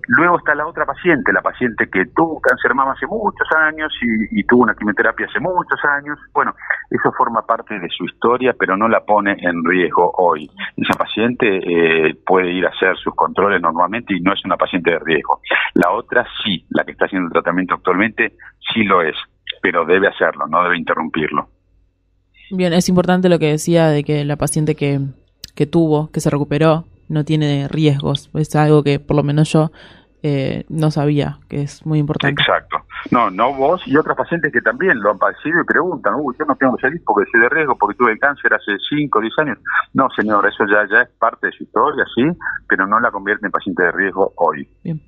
Luego 0.09 0.37
está 0.37 0.55
la 0.55 0.65
otra 0.65 0.85
paciente, 0.85 1.33
la 1.33 1.41
paciente 1.41 1.89
que 1.89 2.05
tuvo 2.15 2.39
cáncer 2.39 2.73
mama 2.73 2.93
hace 2.93 3.05
muchos 3.07 3.45
años 3.51 3.91
y, 4.01 4.39
y, 4.39 4.43
tuvo 4.45 4.63
una 4.63 4.73
quimioterapia 4.73 5.25
hace 5.25 5.41
muchos 5.41 5.83
años. 5.83 6.17
Bueno, 6.33 6.55
eso 6.89 7.11
forma 7.11 7.41
parte 7.45 7.77
de 7.77 7.89
su 7.89 8.05
historia, 8.05 8.55
pero 8.57 8.77
no 8.77 8.87
la 8.87 9.01
pone 9.01 9.35
en 9.37 9.65
riesgo 9.65 10.13
hoy. 10.17 10.49
Esa 10.77 10.93
paciente 10.93 11.57
eh, 11.57 12.15
puede 12.25 12.53
ir 12.53 12.65
a 12.65 12.69
hacer 12.69 12.95
sus 12.95 13.13
controles 13.15 13.61
normalmente 13.61 14.15
y 14.15 14.21
no 14.21 14.31
es 14.31 14.45
una 14.45 14.55
paciente 14.55 14.91
de 14.91 14.99
riesgo. 14.99 15.41
La 15.73 15.91
otra 15.91 16.25
sí, 16.41 16.65
la 16.69 16.85
que 16.85 16.93
está 16.93 17.05
haciendo 17.05 17.27
el 17.27 17.33
tratamiento 17.33 17.73
actualmente, 17.73 18.37
sí 18.73 18.83
lo 18.83 19.01
es, 19.01 19.17
pero 19.61 19.83
debe 19.83 20.07
hacerlo, 20.07 20.47
no 20.47 20.63
debe 20.63 20.77
interrumpirlo. 20.77 21.49
Bien, 22.51 22.73
es 22.73 22.87
importante 22.89 23.29
lo 23.29 23.39
que 23.39 23.51
decía 23.51 23.87
de 23.87 24.03
que 24.03 24.23
la 24.25 24.35
paciente 24.35 24.75
que, 24.75 25.01
que 25.55 25.65
tuvo, 25.65 26.11
que 26.11 26.19
se 26.19 26.29
recuperó, 26.29 26.85
no 27.09 27.23
tiene 27.23 27.67
riesgos. 27.67 28.29
Es 28.33 28.55
algo 28.55 28.83
que 28.83 28.99
por 28.99 29.15
lo 29.15 29.23
menos 29.23 29.51
yo 29.51 29.71
eh, 30.23 30.65
no 30.69 30.91
sabía, 30.91 31.39
que 31.47 31.61
es 31.61 31.85
muy 31.85 31.99
importante. 31.99 32.41
Exacto. 32.41 32.77
No, 33.11 33.29
no 33.29 33.53
vos 33.53 33.81
y 33.85 33.95
otras 33.95 34.17
pacientes 34.17 34.51
que 34.51 34.61
también 34.61 34.99
lo 34.99 35.11
han 35.11 35.19
padecido 35.19 35.61
y 35.61 35.63
preguntan, 35.63 36.15
uy, 36.17 36.35
yo 36.39 36.45
no 36.45 36.55
tengo 36.55 36.75
que 36.75 36.81
salir 36.81 37.01
porque 37.05 37.29
soy 37.31 37.41
de 37.41 37.49
riesgo, 37.49 37.77
porque 37.77 37.97
tuve 37.97 38.11
el 38.11 38.19
cáncer 38.19 38.53
hace 38.53 38.71
5 38.89 39.17
o 39.17 39.21
10 39.21 39.33
años. 39.39 39.57
No, 39.93 40.07
señor, 40.15 40.47
eso 40.47 40.65
ya, 40.65 40.87
ya 40.91 41.03
es 41.03 41.09
parte 41.19 41.47
de 41.47 41.53
su 41.53 41.63
historia, 41.63 42.03
sí, 42.15 42.23
pero 42.67 42.87
no 42.87 42.99
la 42.99 43.11
convierte 43.11 43.45
en 43.45 43.51
paciente 43.51 43.83
de 43.83 43.91
riesgo 43.91 44.33
hoy. 44.35 44.67
Bien. 44.83 45.01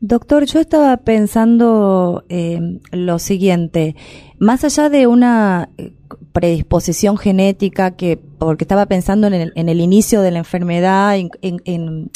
Doctor, 0.00 0.44
yo 0.44 0.60
estaba 0.60 0.98
pensando 0.98 2.24
eh, 2.28 2.60
lo 2.92 3.18
siguiente, 3.18 3.96
más 4.44 4.62
allá 4.62 4.90
de 4.90 5.06
una 5.06 5.70
eh, 5.78 5.92
predisposición 6.32 7.16
genética 7.16 7.92
que, 7.92 8.18
porque 8.38 8.64
estaba 8.64 8.86
pensando 8.86 9.26
en 9.26 9.34
el, 9.34 9.52
en 9.56 9.68
el 9.68 9.80
inicio 9.80 10.20
de 10.20 10.30
la 10.30 10.38
enfermedad, 10.38 11.16
en, 11.16 12.10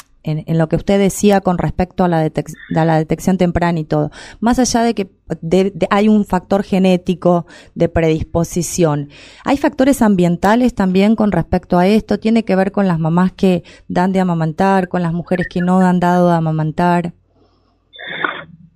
lo 0.46 0.68
que 0.68 0.76
usted 0.76 0.98
decía 0.98 1.40
con 1.40 1.56
respecto 1.56 2.04
a 2.04 2.08
la, 2.08 2.18
a 2.18 2.84
la 2.84 2.98
detección 2.98 3.38
temprana 3.38 3.78
y 3.80 3.84
todo, 3.84 4.10
más 4.40 4.58
allá 4.58 4.82
de 4.82 4.94
que 4.94 5.10
de, 5.40 5.72
hay 5.88 6.08
un 6.08 6.26
factor 6.26 6.64
genético 6.64 7.46
de 7.74 7.88
predisposición, 7.88 9.08
¿hay 9.44 9.56
factores 9.56 10.02
ambientales 10.02 10.74
también 10.74 11.16
con 11.16 11.32
respecto 11.32 11.78
a 11.78 11.86
esto? 11.86 12.18
¿Tiene 12.18 12.44
que 12.44 12.56
ver 12.56 12.72
con 12.72 12.86
las 12.86 12.98
mamás 12.98 13.32
que 13.32 13.62
dan 13.88 14.12
de 14.12 14.20
amamantar, 14.20 14.88
con 14.88 15.00
las 15.00 15.14
mujeres 15.14 15.46
que 15.48 15.62
no 15.62 15.80
han 15.80 15.98
dado 15.98 16.28
de 16.28 16.34
amamantar? 16.34 17.14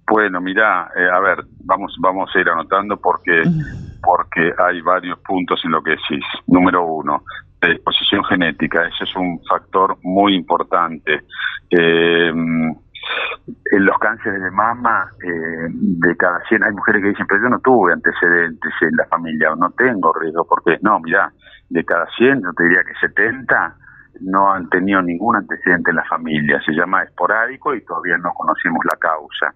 Bueno, 0.07 0.41
mira, 0.41 0.91
eh, 0.97 1.09
a 1.09 1.21
ver, 1.21 1.45
vamos 1.65 1.97
vamos 2.01 2.31
a 2.35 2.41
ir 2.41 2.49
anotando 2.49 2.97
porque 2.97 3.43
porque 4.03 4.53
hay 4.59 4.81
varios 4.81 5.19
puntos 5.21 5.61
en 5.65 5.71
lo 5.71 5.83
que 5.83 5.91
decís. 5.91 6.25
Número 6.47 6.85
uno, 6.85 7.23
predisposición 7.59 8.25
genética, 8.25 8.87
ese 8.87 9.05
es 9.05 9.17
un 9.17 9.41
factor 9.49 9.97
muy 10.03 10.35
importante. 10.35 11.23
Eh, 11.71 12.33
en 13.73 13.85
los 13.85 13.99
cánceres 13.99 14.43
de 14.43 14.51
mama, 14.51 15.09
eh, 15.25 15.69
de 15.71 16.17
cada 16.17 16.41
100, 16.49 16.63
hay 16.63 16.73
mujeres 16.73 17.03
que 17.03 17.09
dicen, 17.09 17.27
pero 17.27 17.43
yo 17.43 17.49
no 17.49 17.59
tuve 17.61 17.93
antecedentes 17.93 18.73
en 18.81 18.97
la 18.97 19.07
familia 19.07 19.53
o 19.53 19.57
no 19.57 19.71
tengo 19.71 20.13
riesgo, 20.13 20.47
porque 20.49 20.79
no, 20.83 21.01
mira, 21.01 21.33
de 21.69 21.85
cada 21.85 22.07
100, 22.17 22.43
yo 22.43 22.53
te 22.53 22.65
diría 22.65 22.83
que 22.85 22.95
70 23.07 23.77
no 24.21 24.53
han 24.53 24.69
tenido 24.69 25.03
ningún 25.03 25.37
antecedente 25.37 25.91
en 25.91 25.97
la 25.97 26.05
familia, 26.05 26.61
se 26.65 26.73
llama 26.73 27.03
esporádico 27.03 27.75
y 27.75 27.85
todavía 27.85 28.17
no 28.19 28.33
conocemos 28.35 28.81
la 28.85 28.99
causa. 28.99 29.55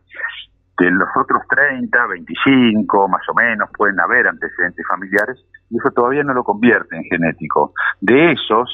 De 0.79 0.91
los 0.91 1.09
otros 1.17 1.43
30, 1.49 2.07
25 2.07 3.09
más 3.09 3.23
o 3.29 3.35
menos 3.35 3.71
pueden 3.77 3.99
haber 3.99 4.27
antecedentes 4.27 4.85
familiares 4.87 5.43
y 5.71 5.79
eso 5.79 5.91
todavía 5.91 6.23
no 6.23 6.35
lo 6.35 6.45
convierte 6.45 6.97
en 6.97 7.05
genético. 7.05 7.73
De 8.01 8.33
esos 8.33 8.71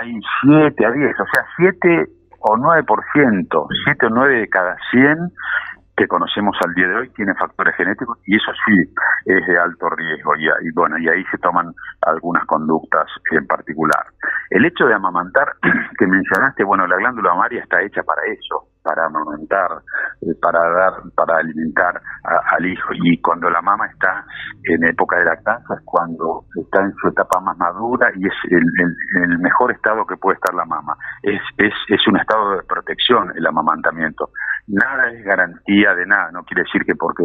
hay 0.00 0.18
7 0.42 0.86
a 0.86 0.90
10, 0.90 1.20
o 1.20 1.24
sea, 1.32 1.44
7 1.56 2.06
o 2.40 2.56
9%, 2.56 3.66
7 3.84 4.06
o 4.06 4.10
9 4.10 4.34
de 4.40 4.48
cada 4.48 4.76
100 4.90 5.32
que 5.96 6.08
conocemos 6.08 6.56
al 6.64 6.74
día 6.74 6.88
de 6.88 6.94
hoy 6.96 7.10
tienen 7.10 7.36
factores 7.36 7.76
genéticos 7.76 8.18
y 8.24 8.36
eso 8.36 8.50
sí 8.64 8.94
es 9.26 9.46
de 9.46 9.58
alto 9.58 9.90
riesgo 9.90 10.34
y, 10.36 10.46
y, 10.46 10.70
bueno 10.72 10.96
y 10.98 11.06
ahí 11.06 11.22
se 11.30 11.36
toman 11.36 11.72
algunas 12.00 12.46
conductas 12.46 13.06
en 13.30 13.46
particular 13.46 14.02
el 14.54 14.64
hecho 14.64 14.86
de 14.86 14.94
amamantar 14.94 15.56
que 15.98 16.06
mencionaste 16.06 16.64
bueno 16.64 16.86
la 16.86 16.96
glándula 16.96 17.30
mamaria 17.30 17.62
está 17.62 17.82
hecha 17.82 18.02
para 18.02 18.22
eso 18.26 18.68
para 18.82 19.06
amamantar, 19.06 19.82
eh, 20.22 20.34
para 20.40 20.60
dar, 20.70 20.92
para 21.14 21.38
alimentar 21.38 22.00
al 22.24 22.66
hijo. 22.66 22.92
Y 22.94 23.18
cuando 23.20 23.48
la 23.50 23.62
mama 23.62 23.86
está 23.86 24.24
en 24.64 24.84
época 24.84 25.18
de 25.18 25.24
lactancia 25.24 25.76
es 25.76 25.84
cuando 25.84 26.44
está 26.60 26.80
en 26.80 26.92
su 26.94 27.08
etapa 27.08 27.40
más 27.40 27.56
madura 27.58 28.10
y 28.14 28.26
es 28.26 28.34
el, 28.50 28.64
el, 28.78 29.22
el 29.22 29.38
mejor 29.38 29.72
estado 29.72 30.06
que 30.06 30.16
puede 30.16 30.36
estar 30.36 30.54
la 30.54 30.64
mama. 30.64 30.96
Es, 31.22 31.40
es, 31.58 31.72
es 31.88 32.06
un 32.06 32.18
estado 32.18 32.56
de 32.56 32.62
protección 32.64 33.32
el 33.36 33.46
amamantamiento. 33.46 34.30
Nada 34.66 35.10
es 35.10 35.24
garantía 35.24 35.94
de 35.94 36.06
nada, 36.06 36.30
no 36.32 36.44
quiere 36.44 36.62
decir 36.62 36.84
que 36.84 36.94
porque 36.94 37.24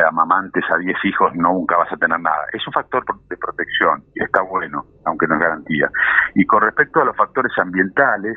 amamantes 0.00 0.64
a 0.70 0.78
10 0.78 0.96
hijos, 1.04 1.34
nunca 1.34 1.76
vas 1.76 1.92
a 1.92 1.96
tener 1.96 2.18
nada. 2.20 2.46
Es 2.52 2.66
un 2.66 2.72
factor 2.72 3.04
de 3.28 3.36
protección 3.36 4.02
y 4.14 4.22
está 4.22 4.42
bueno, 4.42 4.84
aunque 5.04 5.26
no 5.26 5.34
es 5.34 5.40
garantía. 5.40 5.90
Y 6.34 6.44
con 6.46 6.62
respecto 6.62 7.00
a 7.00 7.04
los 7.04 7.16
factores 7.16 7.52
ambientales, 7.58 8.36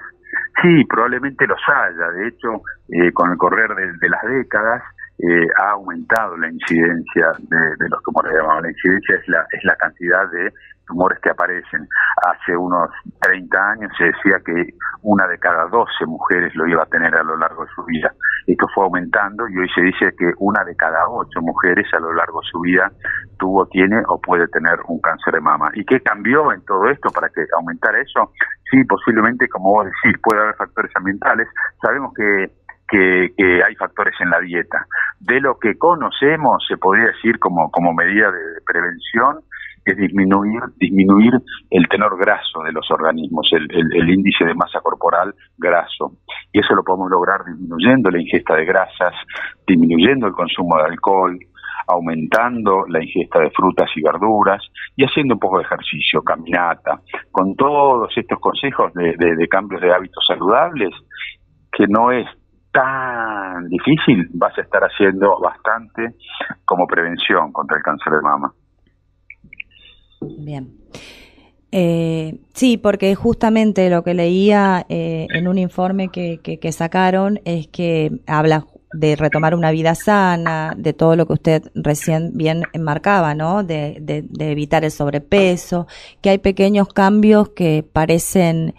sí, 0.62 0.83
probablemente 0.85 1.47
los 1.47 1.59
haya. 1.67 2.12
De 2.12 2.27
hecho, 2.27 2.62
eh, 2.89 3.12
con 3.13 3.31
el 3.31 3.38
correr 3.38 3.74
de, 3.75 4.09
las 4.09 4.24
décadas, 4.24 4.83
eh, 5.19 5.47
ha 5.57 5.71
aumentado 5.71 6.35
la 6.38 6.50
incidencia 6.50 7.31
de, 7.39 7.89
los 7.89 8.03
tumores 8.03 8.33
de 8.33 8.41
mama. 8.41 8.62
La 8.62 8.69
incidencia 8.71 9.15
es 9.15 9.27
la, 9.27 9.45
es 9.51 9.63
la 9.63 9.75
cantidad 9.77 10.29
de 10.31 10.51
tumores 10.86 11.20
que 11.20 11.30
aparecen. 11.30 11.88
Hace 12.18 12.56
unos 12.56 12.89
30 13.22 13.72
años 13.72 13.92
se 13.98 14.06
decía 14.06 14.39
que 14.46 14.74
una 15.01 15.27
de 15.27 15.38
cada 15.38 15.68
12 15.68 16.06
mujeres 16.06 16.56
lo 16.56 16.68
iba 16.68 16.84
a 16.84 16.88
tener 16.88 17.15
a 17.15 17.24
lo 17.24 17.38
largo 17.38 17.65
de 17.65 17.72
su 17.75 17.84
vida. 17.86 18.13
Esto 18.48 18.68
fue 18.74 18.86
aumentando 18.86 19.48
y 19.48 19.58
hoy 19.58 19.70
se 19.74 19.82
dice 19.82 20.15
que 20.18 20.32
una 20.38 20.63
de 20.63 20.75
cada 20.75 21.08
8 21.08 21.42
mujeres 21.42 21.88
a 21.94 22.00
lo 22.00 22.13
largo 22.13 22.42
de 22.42 22.48
su 22.48 22.60
vida 22.62 22.92
tuvo, 23.38 23.65
tiene 23.68 24.01
o 24.08 24.20
puede 24.20 24.48
tener 24.48 24.80
un 24.88 25.00
cáncer 25.00 25.34
de 25.34 25.42
mama. 25.42 25.72
¿Y 25.74 25.86
qué 25.86 26.00
cambió 26.01 26.51
en 26.51 26.63
todo 26.65 26.88
esto 26.89 27.10
para 27.10 27.30
que 27.30 27.46
aumentara 27.58 28.00
eso? 28.00 28.32
Sí, 28.70 28.84
posiblemente, 28.84 29.48
como 29.48 29.72
vos 29.72 29.86
decís, 29.86 30.20
puede 30.22 30.42
haber 30.42 30.56
factores 30.56 30.92
ambientales. 30.96 31.48
Sabemos 31.82 32.13
que 32.13 32.51
que, 32.88 33.34
que, 33.36 33.63
hay 33.63 33.75
factores 33.75 34.13
en 34.20 34.30
la 34.30 34.39
dieta. 34.39 34.86
De 35.20 35.39
lo 35.39 35.58
que 35.58 35.77
conocemos, 35.77 36.63
se 36.68 36.77
podría 36.77 37.08
decir 37.08 37.39
como, 37.39 37.72
como 37.72 37.94
medida 37.94 38.32
de 38.32 38.62
prevención, 38.65 39.39
es 39.86 39.98
disminuir, 39.98 40.62
disminuir 40.77 41.34
el 41.70 41.88
tenor 41.88 42.18
graso 42.18 42.62
de 42.63 42.72
los 42.72 42.89
organismos, 42.89 43.48
el, 43.54 43.68
el, 43.72 44.10
índice 44.10 44.44
de 44.44 44.56
masa 44.56 44.82
corporal 44.82 45.34
graso. 45.58 46.13
Y 46.51 46.60
eso 46.60 46.74
lo 46.74 46.84
podemos 46.84 47.10
lograr 47.10 47.46
disminuyendo 47.46 48.10
la 48.10 48.20
ingesta 48.20 48.56
de 48.56 48.65
grasas, 48.65 49.13
disminuyendo 49.68 50.27
el 50.27 50.34
consumo 50.34 50.77
de 50.77 50.86
alcohol, 50.86 51.38
aumentando 51.88 52.86
la 52.88 53.04
ingesta 53.04 53.39
de 53.39 53.51
frutas 53.51 53.89
y 53.96 54.01
verduras 54.01 54.63
y 54.96 55.06
haciendo 55.06 55.36
un 55.36 55.39
poco 55.39 55.60
de 55.60 55.65
ejercicio, 55.65 56.24
caminata. 56.24 57.00
Con 57.32 57.56
todos 57.56 58.12
estos 58.18 58.39
consejos 58.39 58.92
de, 58.94 59.15
de, 59.18 59.36
de 59.36 59.48
cambios 59.48 59.82
de 59.82 59.94
hábitos 59.94 60.25
saludables, 60.25 60.89
que 61.72 61.86
no 61.88 62.12
es 62.12 62.25
tan 62.72 63.70
difícil, 63.70 64.27
vas 64.34 64.58
a 64.58 64.62
estar 64.62 64.82
haciendo 64.84 65.39
bastante 65.39 66.15
como 66.65 66.88
prevención 66.88 67.54
contra 67.54 67.77
el 67.77 67.84
cáncer 67.84 68.13
de 68.13 68.22
mama. 68.22 68.51
Bien. 70.38 70.86
Eh, 71.77 72.38
sí, 72.53 72.77
porque 72.77 73.15
justamente 73.15 73.89
lo 73.89 74.03
que 74.03 74.13
leía 74.13 74.86
eh, 74.88 75.27
en 75.32 75.48
un 75.48 75.58
informe 75.58 76.08
que, 76.08 76.39
que, 76.41 76.72
sacaron 76.72 77.41
es 77.44 77.67
que 77.67 78.22
habla 78.27 78.65
de 78.94 79.17
retomar 79.17 79.53
una 79.53 79.72
vida 79.72 79.94
sana, 79.94 80.74
de 80.77 80.94
todo 80.94 81.17
lo 81.17 81.27
que 81.27 81.34
usted 81.34 81.63
recién 81.75 82.32
bien 82.34 82.63
enmarcaba, 82.72 83.36
¿no? 83.36 83.63
De, 83.63 84.01
evitar 84.39 84.86
el 84.86 84.91
sobrepeso, 84.91 85.86
que 86.22 86.29
hay 86.29 86.38
pequeños 86.38 86.88
cambios 86.88 87.50
que 87.50 87.84
parecen 87.84 88.74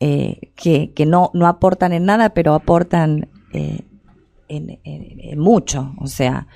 eh, 0.00 0.50
que, 0.56 0.92
que 0.94 1.04
no, 1.04 1.30
no 1.34 1.46
aportan 1.46 1.92
en 1.92 2.06
nada, 2.06 2.30
pero 2.30 2.54
aportan 2.54 3.28
en, 3.52 3.84
en, 4.48 5.38
mucho. 5.38 5.94
O 5.98 6.06
sea, 6.06 6.46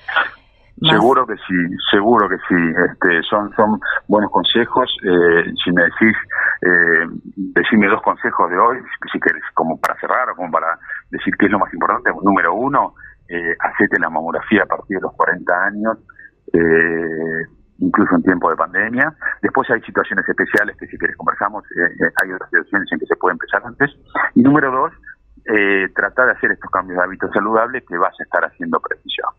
Seguro 0.83 1.27
que 1.27 1.35
sí, 1.37 1.77
seguro 1.91 2.29
que 2.29 2.37
sí. 2.49 2.73
Este, 2.91 3.23
son, 3.23 3.53
son 3.55 3.81
buenos 4.07 4.31
consejos. 4.31 4.95
Eh, 5.03 5.53
si 5.65 5.73
me 5.73 5.83
decís, 5.83 6.17
eh, 6.63 7.07
decime 7.37 7.89
dos 7.89 8.03
consejos 8.03 8.51
de 8.51 8.59
hoy, 8.59 8.79
si 9.13 9.19
querés, 9.19 9.43
como 9.55 9.81
para 9.81 9.99
cerrar 10.01 10.31
o 10.31 10.37
como 10.37 10.51
para 10.51 10.79
decir 11.11 11.35
qué 11.39 11.47
es 11.47 11.53
lo 11.53 11.59
más 11.59 11.73
importante. 11.73 12.11
Número 12.23 12.55
uno, 12.55 12.95
eh, 13.29 13.57
la 13.99 14.11
mamografía 14.11 14.63
a 14.63 14.67
partir 14.67 14.97
de 14.97 15.03
los 15.03 15.13
40 15.15 15.65
años, 15.65 15.99
eh, 16.53 17.43
incluso 17.79 18.15
en 18.15 18.23
tiempo 18.23 18.51
de 18.51 18.57
pandemia. 18.57 19.15
Después 19.43 19.69
hay 19.71 19.81
situaciones 19.83 20.29
especiales 20.29 20.77
que 20.77 20.87
si 20.87 20.99
querés 20.99 21.17
conversamos, 21.17 21.65
eh, 21.77 22.11
hay 22.23 22.33
otras 22.33 22.51
situaciones 22.51 22.89
en 22.93 22.99
que 22.99 23.07
se 23.07 23.17
puede 23.17 23.33
empezar 23.35 23.63
antes. 23.65 23.91
Y 24.35 24.43
número 24.43 24.71
dos, 24.71 24.93
eh, 25.47 25.89
tratar 25.95 26.27
de 26.27 26.33
hacer 26.33 26.53
estos 26.53 26.71
cambios 26.71 26.99
de 26.99 27.05
hábitos 27.05 27.31
saludables 27.33 27.85
que 27.89 27.97
vas 27.97 28.15
a 28.19 28.23
estar 28.23 28.45
haciendo 28.45 28.81
precisión. 28.81 29.31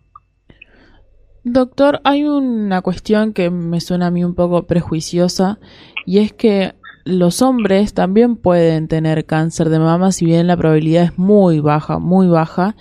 Doctor, 1.44 2.02
hay 2.04 2.26
una 2.26 2.82
cuestión 2.82 3.34
que 3.34 3.50
me 3.50 3.80
suena 3.80 4.08
a 4.08 4.12
mí 4.12 4.24
un 4.24 4.36
poco 4.36 4.64
prejuiciosa 4.64 5.60
y 6.06 6.20
es 6.20 6.34
que 6.34 6.76
los 7.06 7.42
hombres 7.42 7.94
también 7.94 8.36
pueden 8.36 8.88
tener 8.88 9.26
cáncer 9.26 9.70
de 9.70 9.80
mama, 9.80 10.12
si 10.12 10.26
bien 10.26 10.48
la 10.48 10.58
probabilidad 10.58 11.04
es 11.04 11.18
muy 11.18 11.60
baja, 11.60 11.98
muy 11.98 12.28
baja, 12.28 12.76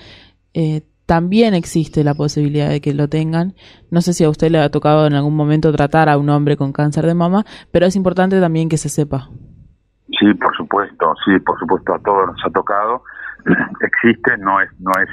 eh, 0.55 0.83
también 1.07 1.55
existe 1.55 2.05
la 2.05 2.15
posibilidad 2.15 2.69
de 2.69 2.83
que 2.83 2.93
lo 2.93 3.09
tengan. 3.09 3.55
No 3.91 4.03
sé 4.03 4.13
si 4.13 4.25
a 4.25 4.29
usted 4.29 4.51
le 4.51 4.59
ha 4.59 4.71
tocado 4.71 5.07
en 5.07 5.15
algún 5.15 5.35
momento 5.35 5.73
tratar 5.73 6.11
a 6.11 6.19
un 6.19 6.29
hombre 6.29 6.59
con 6.59 6.73
cáncer 6.73 7.07
de 7.07 7.15
mama, 7.15 7.45
pero 7.73 7.87
es 7.87 7.97
importante 7.97 8.39
también 8.41 8.69
que 8.69 8.77
se 8.77 8.91
sepa. 8.91 9.31
Sí, 10.19 10.35
por 10.35 10.55
supuesto, 10.57 11.15
sí, 11.25 11.39
por 11.41 11.59
supuesto, 11.59 11.95
a 11.95 11.99
todos 12.01 12.27
nos 12.27 12.45
ha 12.45 12.51
tocado. 12.51 13.03
Existe, 13.81 14.37
no 14.39 14.61
es, 14.61 14.69
no 14.81 14.91
es 15.01 15.09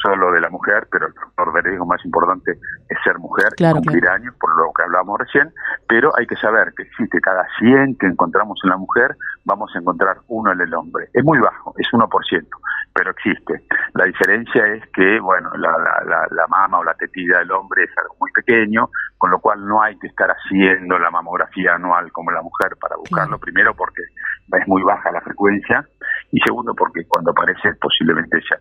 solo 0.00 0.32
de 0.32 0.40
la 0.40 0.48
mujer, 0.50 0.86
pero 0.90 1.06
el 1.06 1.14
factor 1.14 1.52
de 1.52 1.62
riesgo 1.62 1.86
más 1.86 2.04
importante 2.04 2.52
es 2.52 2.98
ser 3.02 3.18
mujer 3.18 3.48
y 3.58 3.72
cumplir 3.72 4.08
años, 4.08 4.34
por 4.40 4.56
lo 4.56 4.72
que 4.72 4.82
hablábamos 4.82 5.18
recién, 5.18 5.52
pero 5.88 6.12
hay 6.16 6.26
que 6.26 6.36
saber 6.36 6.72
que 6.76 6.84
existe 6.84 7.20
cada 7.20 7.46
100 7.58 7.96
que 7.98 8.06
encontramos 8.06 8.58
en 8.64 8.70
la 8.70 8.76
mujer, 8.76 9.16
vamos 9.44 9.70
a 9.74 9.78
encontrar 9.78 10.18
uno 10.28 10.52
en 10.52 10.60
el 10.60 10.72
hombre. 10.74 11.08
Es 11.12 11.24
muy 11.24 11.38
bajo, 11.38 11.74
es 11.78 11.86
1%, 11.92 12.46
pero 12.94 13.10
existe. 13.10 13.64
La 13.94 14.04
diferencia 14.04 14.62
es 14.66 14.82
que, 14.92 15.18
bueno, 15.20 15.50
la, 15.56 15.70
la, 15.78 16.26
la, 16.30 16.46
mama 16.48 16.78
o 16.78 16.84
la 16.84 16.94
tetilla 16.94 17.38
del 17.38 17.50
hombre 17.52 17.84
es 17.84 17.90
algo 17.98 18.14
muy 18.20 18.30
pequeño, 18.32 18.90
con 19.16 19.30
lo 19.30 19.40
cual 19.40 19.66
no 19.66 19.82
hay 19.82 19.98
que 19.98 20.06
estar 20.06 20.30
haciendo 20.30 20.98
la 20.98 21.10
mamografía 21.10 21.74
anual 21.74 22.12
como 22.12 22.30
la 22.30 22.42
mujer 22.42 22.76
para 22.80 22.96
buscarlo, 22.96 23.38
primero 23.38 23.74
porque 23.74 24.02
es 24.02 24.68
muy 24.68 24.82
baja 24.82 25.10
la 25.10 25.20
frecuencia, 25.20 25.84
y 26.30 26.40
segundo 26.40 26.74
porque 26.74 27.06
cuando 27.06 27.32
aparece 27.32 27.74
posiblemente 27.80 28.40
ya 28.48 28.58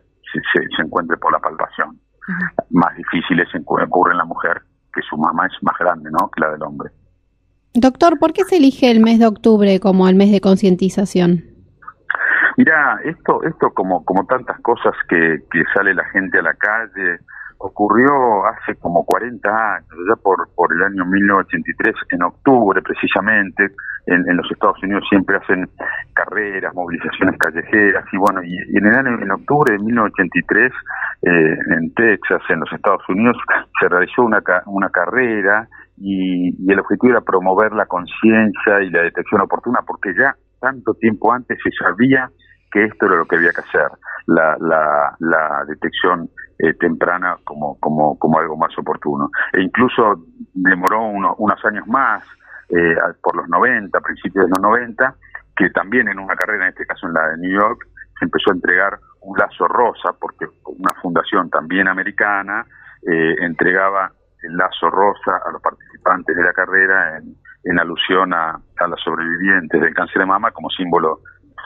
se, 0.54 0.82
encuentre 0.82 1.18
por 1.18 1.32
la 1.32 1.40
palpación. 1.40 2.00
Más 2.70 2.96
difíciles 2.96 3.48
ocurre 3.66 4.12
en 4.12 4.18
la 4.18 4.26
mujer, 4.26 4.62
que 4.94 5.02
su 5.02 5.18
mamá 5.18 5.46
es 5.48 5.64
más 5.64 5.78
grande 5.80 6.10
¿no? 6.12 6.30
que 6.30 6.42
la 6.42 6.52
del 6.52 6.64
hombre. 6.64 6.90
Doctor, 7.74 8.18
¿por 8.20 8.34
qué 8.34 8.44
se 8.44 8.58
elige 8.58 8.90
el 8.92 9.00
mes 9.00 9.20
de 9.20 9.28
octubre 9.28 9.80
como 9.80 10.08
el 10.08 10.16
mes 10.16 10.32
de 10.32 10.42
concientización? 10.42 11.44
Mira, 12.58 13.00
esto, 13.04 13.44
esto 13.44 13.72
como, 13.74 14.04
como 14.04 14.26
tantas 14.26 14.60
cosas 14.62 14.94
que, 15.08 15.44
que 15.52 15.64
sale 15.76 15.94
la 15.94 16.06
gente 16.06 16.40
a 16.40 16.42
la 16.42 16.54
calle, 16.56 17.20
ocurrió 17.60 18.46
hace 18.46 18.76
como 18.76 19.06
40 19.06 19.50
años, 19.76 19.90
ya 20.08 20.16
por, 20.16 20.48
por 20.56 20.74
el 20.74 20.84
año 20.84 21.06
1983, 21.06 21.96
en 22.12 22.24
octubre 22.24 22.82
precisamente, 22.82 23.72
en, 24.08 24.38
los 24.38 24.50
Estados 24.52 24.82
Unidos 24.84 25.04
siempre 25.10 25.38
hacen 25.38 25.68
carreras, 26.14 26.74
movilizaciones 26.74 27.38
callejeras, 27.38 28.06
y 28.12 28.18
bueno, 28.18 28.42
y, 28.44 28.56
en 28.78 28.86
el 28.86 28.96
año, 28.96 29.20
en 29.22 29.32
octubre 29.32 29.74
de 29.74 29.80
1983, 29.80 30.72
eh, 31.24 31.58
en 31.72 31.94
Texas, 31.94 32.42
en 32.50 32.62
los 32.62 32.72
Estados 32.72 33.04
Unidos, 33.10 33.36
se 33.80 33.90
realizó 33.90 34.24
una, 34.24 34.42
una 34.68 34.90
carrera 34.90 35.68
y, 35.98 36.56
y 36.58 36.72
el 36.72 36.80
objetivo 36.80 37.12
era 37.12 37.22
promover 37.22 37.74
la 37.74 37.86
conciencia 37.86 38.82
y 38.82 38.90
la 38.92 39.02
detección 39.02 39.42
oportuna, 39.42 39.80
porque 39.86 40.14
ya 40.18 40.36
tanto 40.62 40.94
tiempo 40.94 41.34
antes 41.34 41.58
se 41.62 41.72
sabía 41.72 42.30
que 42.72 42.86
esto 42.86 43.06
era 43.06 43.16
lo 43.16 43.26
que 43.26 43.38
había 43.38 43.52
que 43.52 43.62
hacer, 43.62 43.90
la, 44.28 44.58
la, 44.60 45.16
la 45.20 45.66
detección 45.68 46.30
eh, 46.60 46.74
temprana 46.74 47.38
como, 47.44 47.80
como, 47.80 48.18
como 48.18 48.40
algo 48.40 48.58
más 48.58 48.78
oportuno. 48.78 49.30
E 49.54 49.62
incluso 49.62 50.24
demoró 50.54 51.04
unos 51.06 51.66
años 51.66 51.88
más, 51.88 52.24
eh, 52.70 52.96
por 53.22 53.36
los 53.36 53.48
90, 53.48 54.00
principios 54.02 54.46
de 54.46 54.50
los 54.50 54.60
90, 54.60 55.16
que 55.56 55.70
también 55.70 56.08
en 56.08 56.20
una 56.20 56.36
carrera, 56.36 56.66
en 56.66 56.70
este 56.72 56.86
caso 56.86 57.08
en 57.08 57.14
la 57.14 57.30
de 57.30 57.38
New 57.38 57.60
York, 57.60 57.88
se 58.20 58.26
empezó 58.26 58.52
a 58.52 58.56
entregar 58.56 59.00
un 59.22 59.38
lazo 59.38 59.68
rosa, 59.68 60.14
porque 60.20 60.46
una 60.66 60.94
fundación 61.02 61.50
también 61.50 61.88
americana 61.88 62.66
eh, 63.08 63.36
entregaba 63.42 64.12
el 64.42 64.58
lazo 64.58 64.90
rosa 64.90 65.40
a 65.46 65.52
los 65.52 65.62
participantes 65.62 66.36
de 66.36 66.44
la 66.44 66.54
carrera 66.54 67.18
en, 67.18 67.36
en 67.64 67.80
alusión 67.80 68.34
a, 68.34 68.52
a 68.52 68.88
las 68.88 69.00
sobrevivientes 69.02 69.80
del 69.80 69.94
cáncer 69.94 70.20
de 70.20 70.26
mama 70.26 70.52
como 70.52 70.70
símbolo 70.70 71.22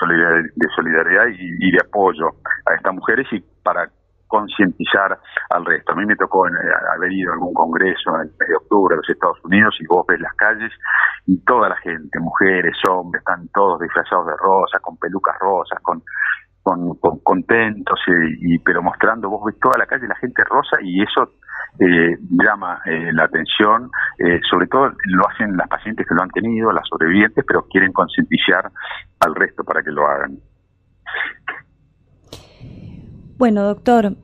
de 0.08 0.68
solidaridad 0.76 1.26
y, 1.28 1.72
de 1.72 1.80
apoyo 1.80 2.28
a 2.66 2.76
estas 2.76 2.94
mujeres 2.94 3.28
y 3.32 3.40
para 3.64 3.90
concientizar 4.28 5.20
al 5.50 5.66
resto. 5.66 5.92
A 5.92 5.96
mí 5.96 6.06
me 6.06 6.16
tocó 6.16 6.48
eh, 6.48 6.52
haber 6.96 7.12
ido 7.12 7.32
a 7.32 7.34
algún 7.34 7.54
congreso 7.54 8.16
en 8.16 8.22
el 8.22 8.28
mes 8.40 8.48
de 8.48 8.56
octubre 8.56 8.96
de 8.96 9.02
los 9.02 9.10
Estados 9.10 9.38
Unidos 9.44 9.76
y 9.80 9.86
vos 9.88 10.06
ves 10.08 10.22
las 10.22 10.34
calles 10.36 10.72
y 11.26 11.38
toda 11.44 11.68
la 11.68 11.76
gente, 11.78 12.20
mujeres, 12.20 12.76
hombres, 12.90 13.22
están 13.22 13.48
todos 13.50 13.82
disfrazados 13.82 14.28
de 14.28 14.34
rosa, 14.38 14.80
con 14.80 14.98
pelucas 14.98 15.38
rosas, 15.40 15.80
con 15.82 16.02
con, 16.64 16.96
contentos 17.24 18.00
y, 18.40 18.60
pero 18.60 18.82
mostrando 18.82 19.30
vos 19.30 19.46
ves 19.46 19.60
toda 19.60 19.78
la 19.78 19.86
calle 19.86 20.08
la 20.08 20.16
gente 20.16 20.44
rosa 20.44 20.78
y 20.82 21.02
eso 21.02 21.34
eh, 21.80 22.18
llama 22.30 22.82
eh, 22.86 23.12
la 23.14 23.24
atención 23.24 23.90
eh, 24.20 24.40
sobre 24.50 24.68
todo 24.68 24.92
lo 25.06 25.28
hacen 25.30 25.56
las 25.58 25.68
pacientes 25.68 26.06
que 26.08 26.14
lo 26.14 26.22
han 26.22 26.30
tenido 26.30 26.72
las 26.72 26.88
sobrevivientes 26.88 27.44
pero 27.48 27.66
quieren 27.68 27.92
concientizar 27.92 28.72
al 29.20 29.36
resto 29.36 29.64
para 29.64 29.82
que 29.82 29.92
lo 29.92 30.06
hagan 30.08 30.38
bueno 33.38 33.64
doctor 33.64 34.16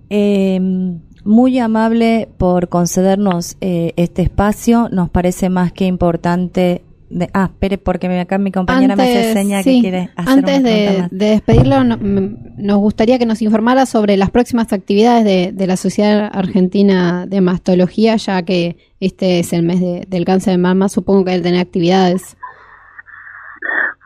muy 1.27 1.59
amable 1.59 2.29
por 2.37 2.69
concedernos 2.69 3.57
eh, 3.59 3.93
este 3.97 4.21
espacio. 4.21 4.87
Nos 4.89 5.09
parece 5.09 5.49
más 5.49 5.73
que 5.73 5.83
importante. 5.83 6.83
De, 7.09 7.29
ah, 7.33 7.45
espere, 7.45 7.77
porque 7.77 8.07
acá 8.19 8.37
mi 8.37 8.51
compañera 8.51 8.95
me 8.95 9.03
hace 9.03 9.33
seña 9.33 9.63
que 9.63 9.79
quiere 9.79 10.09
hacer 10.15 10.33
Antes 10.39 10.63
de, 10.63 11.07
de, 11.09 11.25
despedirlo, 11.25 11.83
nos 11.83 12.77
gustaría 12.77 13.17
que 13.17 13.25
nos 13.25 13.41
informara 13.41 13.85
sobre 13.85 14.17
las 14.17 14.29
próximas 14.29 14.73
actividades 14.73 15.23
de, 15.23 15.51
de, 15.53 15.67
la 15.67 15.77
Sociedad 15.77 16.29
Argentina 16.33 17.25
de 17.25 17.39
Mastología, 17.39 18.17
ya 18.17 18.43
que 18.43 18.75
este 18.99 19.39
es 19.39 19.53
el 19.53 19.63
mes 19.63 19.79
del 20.09 20.25
cáncer 20.25 20.53
de 20.53 20.57
mama. 20.57 20.89
Supongo 20.89 21.25
que 21.25 21.35
él 21.35 21.43
tener 21.43 21.61
actividades. 21.61 22.37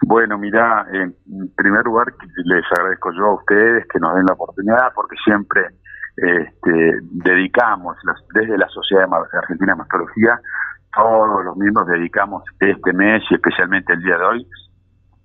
Bueno, 0.02 0.38
mira, 0.38 0.86
en 0.92 1.16
primer 1.56 1.86
lugar 1.86 2.14
les 2.46 2.66
agradezco 2.72 3.12
yo 3.14 3.26
a 3.28 3.36
ustedes 3.36 3.86
que 3.88 4.00
nos 4.00 4.16
den 4.16 4.26
la 4.26 4.34
oportunidad 4.34 4.92
porque 4.94 5.16
siempre 5.24 5.62
este, 6.18 7.00
dedicamos 7.12 7.98
desde 8.34 8.58
la 8.58 8.68
Sociedad 8.70 9.06
Argentina 9.34 9.74
de 9.74 9.78
Mastología, 9.78 10.42
todos 10.94 11.46
los 11.46 11.58
miembros 11.58 11.88
dedicamos 11.88 12.44
este 12.60 12.94
mes 12.94 13.24
y 13.30 13.36
especialmente 13.36 13.94
el 13.94 14.04
día 14.04 14.18
de 14.18 14.26
hoy 14.26 14.48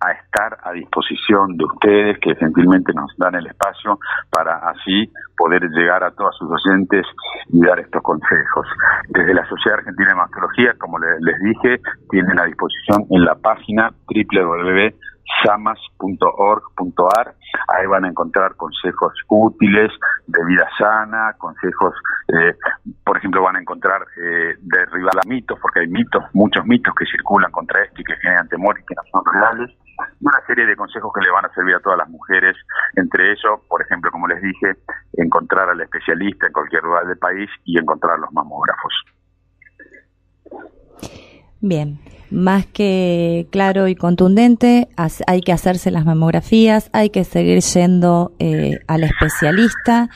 a 0.00 0.12
estar 0.12 0.58
a 0.62 0.72
disposición 0.72 1.56
de 1.56 1.64
ustedes 1.64 2.18
que 2.20 2.34
gentilmente 2.36 2.92
nos 2.92 3.10
dan 3.16 3.34
el 3.34 3.46
espacio 3.46 3.98
para 4.30 4.58
así 4.68 5.10
poder 5.36 5.62
llegar 5.70 6.04
a 6.04 6.10
todos 6.10 6.36
sus 6.38 6.48
docentes 6.50 7.06
y 7.48 7.60
dar 7.60 7.80
estos 7.80 8.02
consejos. 8.02 8.66
Desde 9.08 9.32
la 9.32 9.48
Sociedad 9.48 9.78
Argentina 9.78 10.10
de 10.10 10.16
Mastología, 10.16 10.74
como 10.78 10.98
les 10.98 11.40
dije, 11.40 11.80
tienen 12.10 12.38
a 12.38 12.44
disposición 12.44 13.06
en 13.10 13.24
la 13.24 13.34
página 13.36 13.90
www 14.08 14.94
samas.org.ar. 15.44 17.34
Ahí 17.68 17.86
van 17.86 18.04
a 18.04 18.08
encontrar 18.08 18.54
consejos 18.56 19.12
útiles 19.28 19.90
de 20.26 20.44
vida 20.44 20.68
sana, 20.78 21.34
consejos, 21.38 21.94
eh, 22.28 22.54
por 23.04 23.16
ejemplo, 23.16 23.42
van 23.42 23.56
a 23.56 23.60
encontrar 23.60 24.02
eh, 24.16 24.56
derribar 24.60 25.26
mitos, 25.26 25.58
porque 25.60 25.80
hay 25.80 25.88
mitos, 25.88 26.24
muchos 26.32 26.64
mitos 26.66 26.94
que 26.94 27.06
circulan 27.06 27.50
contra 27.50 27.82
esto 27.82 28.00
y 28.00 28.04
que 28.04 28.16
generan 28.16 28.48
temor 28.48 28.78
y 28.78 28.84
que 28.84 28.94
no 28.94 29.02
son 29.10 29.22
reales. 29.32 29.70
Una 30.20 30.40
serie 30.46 30.66
de 30.66 30.76
consejos 30.76 31.10
que 31.14 31.24
le 31.24 31.30
van 31.30 31.46
a 31.46 31.54
servir 31.54 31.74
a 31.74 31.80
todas 31.80 31.98
las 31.98 32.08
mujeres, 32.08 32.56
entre 32.96 33.30
ellos, 33.30 33.60
por 33.68 33.80
ejemplo, 33.80 34.10
como 34.10 34.26
les 34.28 34.42
dije, 34.42 34.76
encontrar 35.14 35.70
al 35.70 35.80
especialista 35.80 36.46
en 36.46 36.52
cualquier 36.52 36.82
lugar 36.82 37.06
del 37.06 37.18
país 37.18 37.48
y 37.64 37.78
encontrar 37.78 38.18
los 38.18 38.32
mamógrafos. 38.32 38.92
Bien, 41.66 41.98
más 42.30 42.64
que 42.64 43.48
claro 43.50 43.88
y 43.88 43.96
contundente, 43.96 44.88
hay 45.26 45.40
que 45.40 45.50
hacerse 45.50 45.90
las 45.90 46.04
mamografías, 46.04 46.90
hay 46.92 47.10
que 47.10 47.24
seguir 47.24 47.60
yendo 47.60 48.36
eh, 48.38 48.78
al 48.86 49.02
especialista. 49.02 50.08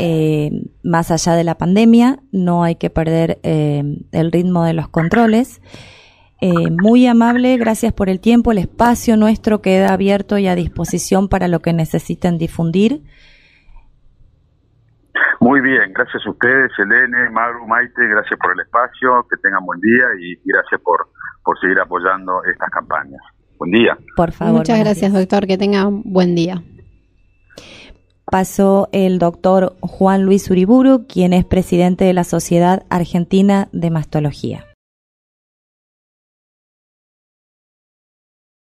Eh, 0.00 0.50
más 0.82 1.12
allá 1.12 1.34
de 1.34 1.44
la 1.44 1.56
pandemia, 1.56 2.18
no 2.32 2.64
hay 2.64 2.74
que 2.74 2.90
perder 2.90 3.38
eh, 3.44 3.84
el 4.10 4.32
ritmo 4.32 4.64
de 4.64 4.72
los 4.72 4.88
controles. 4.88 5.60
muy 6.82 7.06
amable, 7.06 7.56
gracias 7.56 7.92
por 7.92 8.08
el 8.08 8.18
tiempo. 8.18 8.50
El 8.50 8.58
espacio 8.58 9.16
nuestro 9.16 9.62
queda 9.62 9.92
abierto 9.92 10.38
y 10.38 10.48
a 10.48 10.56
disposición 10.56 11.28
para 11.28 11.46
lo 11.46 11.60
que 11.60 11.72
necesiten 11.72 12.36
difundir. 12.36 13.04
Muy 15.40 15.60
bien, 15.60 15.92
gracias 15.92 16.24
a 16.26 16.30
ustedes, 16.30 16.70
Elene, 16.78 17.30
Maru, 17.30 17.66
Maite, 17.66 18.06
gracias 18.06 18.38
por 18.38 18.52
el 18.52 18.60
espacio, 18.60 19.26
que 19.30 19.36
tengan 19.38 19.64
buen 19.64 19.80
día 19.80 20.04
y 20.20 20.36
gracias 20.44 20.80
por, 20.82 21.08
por 21.42 21.58
seguir 21.58 21.80
apoyando 21.80 22.42
estas 22.44 22.70
campañas. 22.70 23.20
Buen 23.58 23.72
día. 23.72 23.98
Por 24.16 24.32
favor. 24.32 24.58
Muchas 24.58 24.78
gracias, 24.80 25.12
doctor, 25.12 25.46
que 25.46 25.58
tenga 25.58 25.86
un 25.86 26.02
buen 26.04 26.34
día. 26.34 26.62
Pasó 28.30 28.88
el 28.92 29.18
doctor 29.18 29.74
Juan 29.80 30.22
Luis 30.24 30.50
Uriburu, 30.50 31.06
quien 31.08 31.32
es 31.32 31.44
presidente 31.44 32.04
de 32.04 32.12
la 32.12 32.24
Sociedad 32.24 32.84
Argentina 32.88 33.68
de 33.72 33.90
Mastología. 33.90 34.69